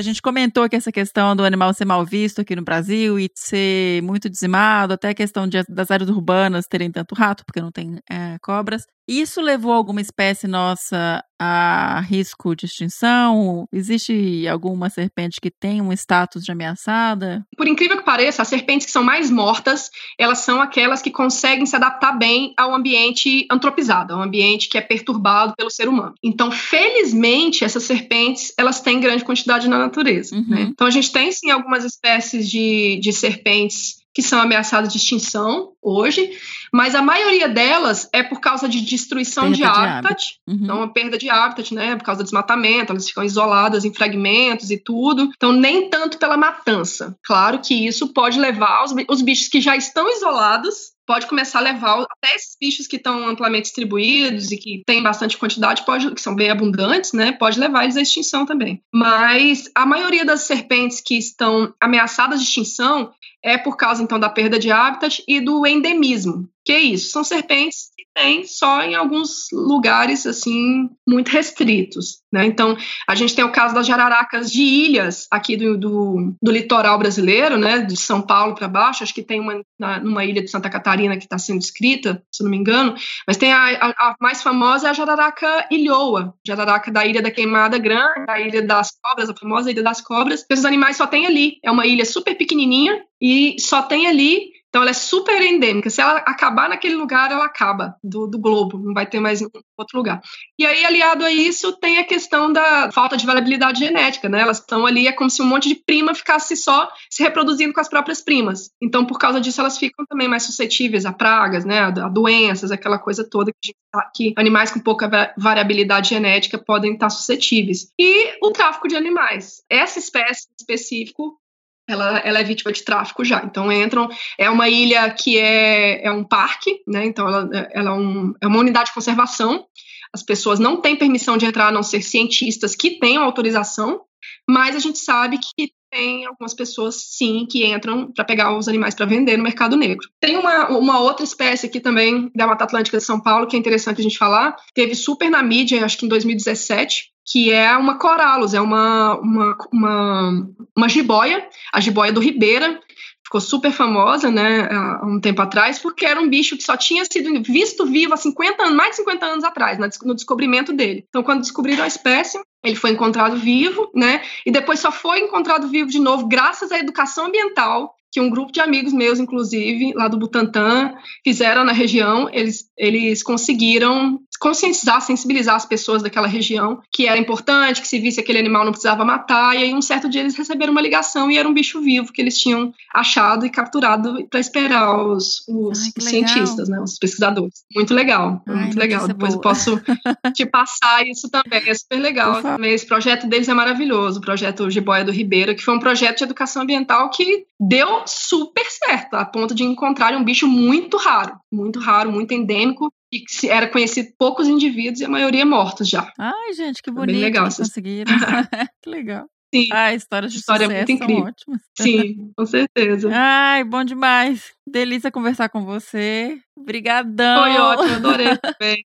[0.00, 3.28] A gente comentou que essa questão do animal ser mal visto aqui no Brasil e
[3.34, 7.70] ser muito dizimado, até a questão de, das áreas urbanas terem tanto rato, porque não
[7.70, 8.86] tem é, cobras.
[9.10, 13.66] Isso levou alguma espécie nossa a risco de extinção?
[13.72, 17.44] Existe alguma serpente que tem um status de ameaçada?
[17.56, 21.66] Por incrível que pareça, as serpentes que são mais mortas, elas são aquelas que conseguem
[21.66, 26.14] se adaptar bem ao ambiente antropizado, ao ambiente que é perturbado pelo ser humano.
[26.22, 30.36] Então, felizmente, essas serpentes, elas têm grande quantidade na natureza.
[30.36, 30.44] Uhum.
[30.46, 30.62] Né?
[30.70, 35.72] Então, a gente tem sim algumas espécies de, de serpentes que são ameaçadas de extinção
[35.82, 36.30] hoje,
[36.72, 40.60] mas a maioria delas é por causa de destruição perda de hábitat, de uhum.
[40.62, 44.70] então a perda de hábitat, né, por causa do desmatamento, elas ficam isoladas em fragmentos
[44.70, 47.16] e tudo, então nem tanto pela matança.
[47.24, 51.62] Claro que isso pode levar os, os bichos que já estão isolados pode começar a
[51.62, 56.20] levar até esses bichos que estão amplamente distribuídos e que têm bastante quantidade, pode, que
[56.20, 57.32] são bem abundantes, né?
[57.32, 58.80] Pode levar eles à extinção também.
[58.94, 63.10] Mas a maioria das serpentes que estão ameaçadas de extinção
[63.42, 66.48] é por causa então da perda de hábitat e do endemismo.
[66.62, 67.10] Que é isso?
[67.10, 72.44] São serpentes que tem só em alguns lugares assim muito restritos, né?
[72.44, 72.76] Então
[73.08, 77.56] a gente tem o caso das jararacas de ilhas aqui do, do, do litoral brasileiro,
[77.56, 77.78] né?
[77.78, 81.16] De São Paulo para baixo, acho que tem uma na, numa ilha de Santa Catarina
[81.16, 82.94] que está sendo escrita, se não me engano,
[83.26, 87.30] mas tem a, a, a, mais famosa é a jararaca ilhoa, jararaca da Ilha da
[87.30, 90.44] Queimada Grande, a Ilha das Cobras, a famosa Ilha das Cobras.
[90.48, 94.82] Esses animais só tem ali, é uma ilha super pequenininha e só tem ali então,
[94.82, 95.90] ela é super endêmica.
[95.90, 99.98] Se ela acabar naquele lugar, ela acaba do, do globo, não vai ter mais outro
[99.98, 100.22] lugar.
[100.56, 104.40] E aí, aliado a isso, tem a questão da falta de variabilidade genética, né?
[104.40, 107.80] Elas estão ali, é como se um monte de prima ficasse só se reproduzindo com
[107.80, 108.70] as próprias primas.
[108.80, 111.80] Então, por causa disso, elas ficam também mais suscetíveis a pragas, né?
[111.80, 113.74] A, doenças, aquela coisa toda que
[114.14, 117.90] que animais com pouca variabilidade genética podem estar suscetíveis.
[117.98, 119.64] E o tráfico de animais.
[119.68, 121.40] Essa espécie em específico
[121.88, 123.42] ela, ela é vítima de tráfico já.
[123.44, 124.08] Então entram,
[124.38, 127.04] é uma ilha que é, é um parque, né?
[127.04, 129.66] Então ela, ela é, um, é uma unidade de conservação.
[130.12, 134.02] As pessoas não têm permissão de entrar a não ser cientistas que tenham autorização,
[134.48, 138.94] mas a gente sabe que tem algumas pessoas, sim, que entram para pegar os animais
[138.94, 140.08] para vender no mercado negro.
[140.20, 143.58] Tem uma, uma outra espécie aqui também da Mata Atlântica de São Paulo, que é
[143.58, 144.54] interessante a gente falar.
[144.72, 149.56] Teve super na mídia, acho que em 2017, que é uma coralus, é uma, uma,
[149.72, 152.80] uma, uma jiboia, a jiboia do Ribeira,
[153.24, 157.04] ficou super famosa, né, há um tempo atrás, porque era um bicho que só tinha
[157.04, 161.04] sido visto vivo há 50 anos, mais de 50 anos atrás, no descobrimento dele.
[161.08, 165.68] Então, quando descobriram a espécie, ele foi encontrado vivo, né, e depois só foi encontrado
[165.68, 170.08] vivo de novo graças à educação ambiental que um grupo de amigos meus, inclusive, lá
[170.08, 170.92] do Butantã,
[171.24, 172.28] fizeram na região.
[172.32, 178.18] Eles, eles conseguiram conscientizar, sensibilizar as pessoas daquela região que era importante, que se visse
[178.18, 179.54] aquele animal não precisava matar.
[179.54, 182.22] E aí, um certo dia, eles receberam uma ligação e era um bicho vivo que
[182.22, 187.62] eles tinham achado e capturado para esperar os, os, Ai, os cientistas, né, os pesquisadores.
[187.74, 189.06] Muito legal, Ai, muito legal.
[189.06, 189.38] Depois boa.
[189.38, 189.80] eu posso
[190.34, 192.42] te passar isso também, é super legal.
[192.42, 192.72] Também.
[192.72, 196.24] Esse projeto deles é maravilhoso, o projeto Jiboia do Ribeiro, que foi um projeto de
[196.24, 201.78] educação ambiental que deu super certo, a ponto de encontrar um bicho muito raro, muito
[201.78, 206.10] raro, muito endêmico, e que era conhecido poucos indivíduos e a maioria mortos já.
[206.18, 207.12] Ai, gente, que bonito.
[207.12, 207.48] Bem legal.
[207.48, 208.12] Que conseguiram.
[208.82, 209.26] que legal.
[209.52, 209.68] Sim.
[209.72, 211.24] Ah, histórias de história sucesso muito incrível.
[211.24, 211.60] ótimas.
[211.76, 213.10] Sim, com certeza.
[213.12, 214.52] Ai, bom demais.
[214.64, 216.38] Delícia conversar com você.
[216.56, 217.42] Obrigadão.
[217.42, 218.84] Foi ótimo, adorei também.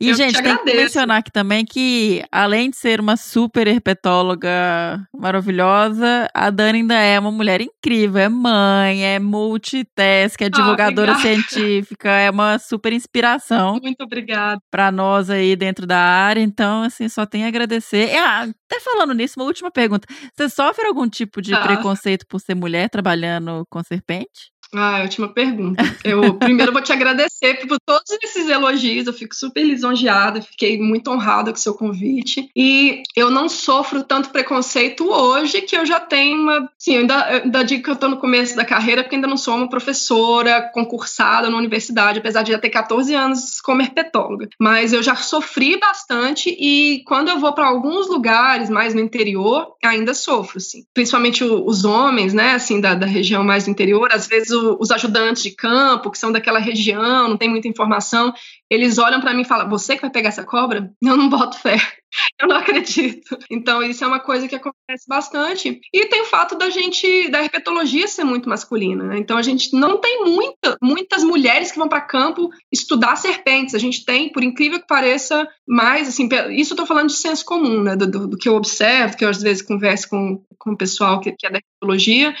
[0.00, 5.06] E, Eu gente, tem que mencionar aqui também que, além de ser uma super herpetóloga
[5.12, 8.20] maravilhosa, a Dani ainda é uma mulher incrível.
[8.20, 13.78] É mãe, é multitask, é divulgadora ah, científica, é uma super inspiração.
[13.82, 14.60] Muito obrigada.
[14.70, 16.40] Para nós aí dentro da área.
[16.40, 18.16] Então, assim, só tenho a agradecer.
[18.16, 20.06] Ah, até falando nisso, uma última pergunta.
[20.34, 21.60] Você sofre algum tipo de ah.
[21.60, 24.51] preconceito por ser mulher trabalhando com serpente?
[24.74, 25.82] Ah, ótima pergunta.
[26.02, 29.06] Eu primeiro vou te agradecer por todos esses elogios.
[29.06, 32.48] Eu fico super lisonjeada, fiquei muito honrada com o seu convite.
[32.56, 36.70] E eu não sofro tanto preconceito hoje que eu já tenho uma.
[36.78, 39.54] Sim, ainda, ainda digo que eu estou no começo da carreira, porque ainda não sou
[39.54, 44.48] uma professora concursada na universidade, apesar de já ter 14 anos como herpetóloga.
[44.58, 49.74] Mas eu já sofri bastante e quando eu vou para alguns lugares mais no interior,
[49.84, 50.84] ainda sofro, sim.
[50.94, 54.90] Principalmente os homens, né, assim, da, da região mais do interior, às vezes o os
[54.90, 58.32] ajudantes de campo, que são daquela região, não tem muita informação,
[58.70, 60.90] eles olham para mim e falam: Você que vai pegar essa cobra?
[61.02, 61.76] Eu não boto fé.
[62.40, 63.38] Eu não acredito.
[63.50, 65.80] Então, isso é uma coisa que acontece bastante.
[65.92, 69.04] E tem o fato da gente, da herpetologia ser muito masculina.
[69.04, 69.18] Né?
[69.18, 73.74] Então, a gente não tem muita, muitas mulheres que vão para campo estudar serpentes.
[73.74, 77.44] A gente tem, por incrível que pareça, mais, assim, isso eu estou falando de senso
[77.44, 77.96] comum, né?
[77.96, 81.20] Do, do, do, que eu observo, que eu às vezes converso com, com o pessoal
[81.20, 82.34] que, que é da herpetologia,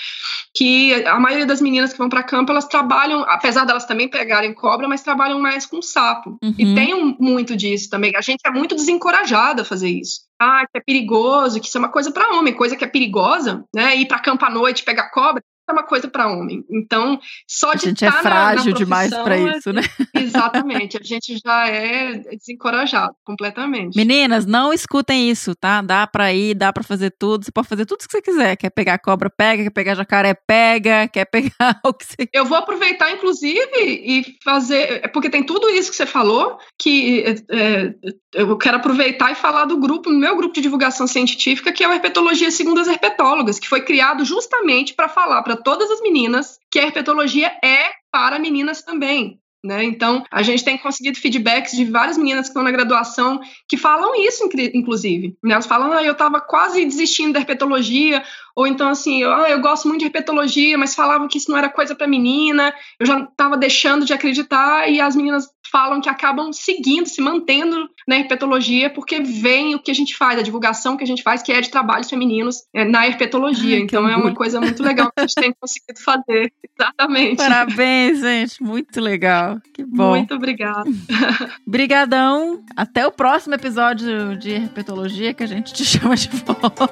[0.54, 4.54] que a maioria das meninas que vão para campo, elas trabalham, apesar delas também pegarem
[4.54, 6.38] cobra, mas trabalham mais com sapo.
[6.42, 6.54] Uhum.
[6.58, 8.14] E tem um, muito disso também.
[8.16, 10.20] A gente é muito desencorajada a fazer isso.
[10.40, 13.64] Ah, que é perigoso, que isso é uma coisa para homem, coisa que é perigosa,
[13.74, 13.96] né?
[13.96, 15.42] Ir para campo à noite, pegar cobra,
[15.72, 16.64] é uma coisa para homem.
[16.70, 17.18] Então,
[17.48, 19.82] só de A gente é tá frágil na, na demais para isso, né?
[20.14, 20.96] Exatamente.
[20.96, 23.96] A gente já é desencorajado completamente.
[23.96, 25.82] Meninas, não escutem isso, tá?
[25.82, 27.44] Dá para ir, dá para fazer tudo.
[27.44, 28.56] Você pode fazer tudo o que você quiser.
[28.56, 29.62] Quer pegar cobra, pega.
[29.64, 31.08] Quer pegar jacaré, pega.
[31.12, 35.00] Quer pegar o que você Eu vou aproveitar, inclusive, e fazer.
[35.04, 37.94] É porque tem tudo isso que você falou, que é,
[38.34, 41.88] eu quero aproveitar e falar do grupo, no meu grupo de divulgação científica, que é
[41.88, 46.58] o Herpetologia Segundo as Herpetólogas, que foi criado justamente para falar para todas as meninas
[46.70, 49.40] que a herpetologia é para meninas também.
[49.64, 49.84] Né?
[49.84, 54.12] Então, a gente tem conseguido feedbacks de várias meninas que estão na graduação que falam
[54.16, 55.36] isso, inclusive.
[55.42, 55.54] Né?
[55.54, 59.88] Elas falam, ah, eu estava quase desistindo da herpetologia, ou então assim, ah, eu gosto
[59.88, 63.56] muito de herpetologia, mas falavam que isso não era coisa para menina, eu já estava
[63.56, 69.20] deixando de acreditar, e as meninas falam que acabam seguindo, se mantendo na herpetologia, porque
[69.20, 71.70] vem o que a gente faz, a divulgação que a gente faz, que é de
[71.70, 73.76] trabalhos femininos é, na herpetologia.
[73.76, 76.52] Ai, então é uma coisa muito legal que a gente tem conseguido fazer.
[76.78, 77.36] Exatamente.
[77.36, 78.62] Parabéns, gente.
[78.62, 79.58] Muito legal.
[79.72, 80.10] Que bom.
[80.10, 80.84] Muito obrigada.
[81.66, 82.62] Brigadão.
[82.76, 86.90] Até o próximo episódio de herpetologia que a gente te chama de volta.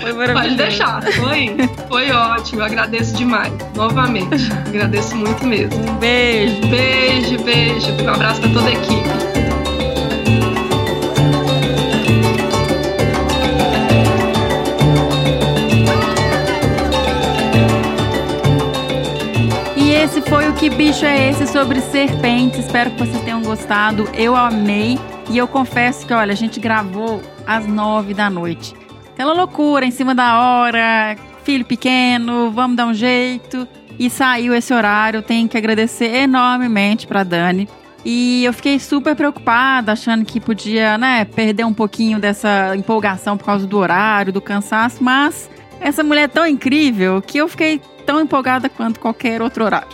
[0.00, 0.42] Foi maravilhoso.
[0.42, 1.02] Pode deixar.
[1.02, 1.56] Foi,
[1.88, 2.60] foi ótimo.
[2.60, 3.52] Eu agradeço demais.
[3.74, 4.52] Novamente.
[4.66, 5.78] Agradeço muito mesmo.
[5.90, 6.60] Um beijo.
[6.68, 7.92] Beijo, beijo.
[8.02, 9.08] Um abraço para toda a equipe.
[19.76, 22.60] E esse foi o Que Bicho é Esse sobre serpentes.
[22.60, 24.08] Espero que vocês tenham gostado.
[24.14, 24.98] Eu amei.
[25.30, 28.83] E eu confesso que, olha, a gente gravou às nove da noite.
[29.14, 33.66] Aquela loucura em cima da hora, filho pequeno, vamos dar um jeito.
[33.96, 35.22] E saiu esse horário.
[35.22, 37.68] Tenho que agradecer enormemente para Dani.
[38.04, 43.44] E eu fiquei super preocupada, achando que podia, né, perder um pouquinho dessa empolgação por
[43.44, 45.48] causa do horário, do cansaço, mas
[45.80, 49.88] essa mulher é tão incrível que eu fiquei tão empolgada quanto qualquer outro horário.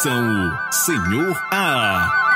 [0.00, 2.29] A edição Senhor A.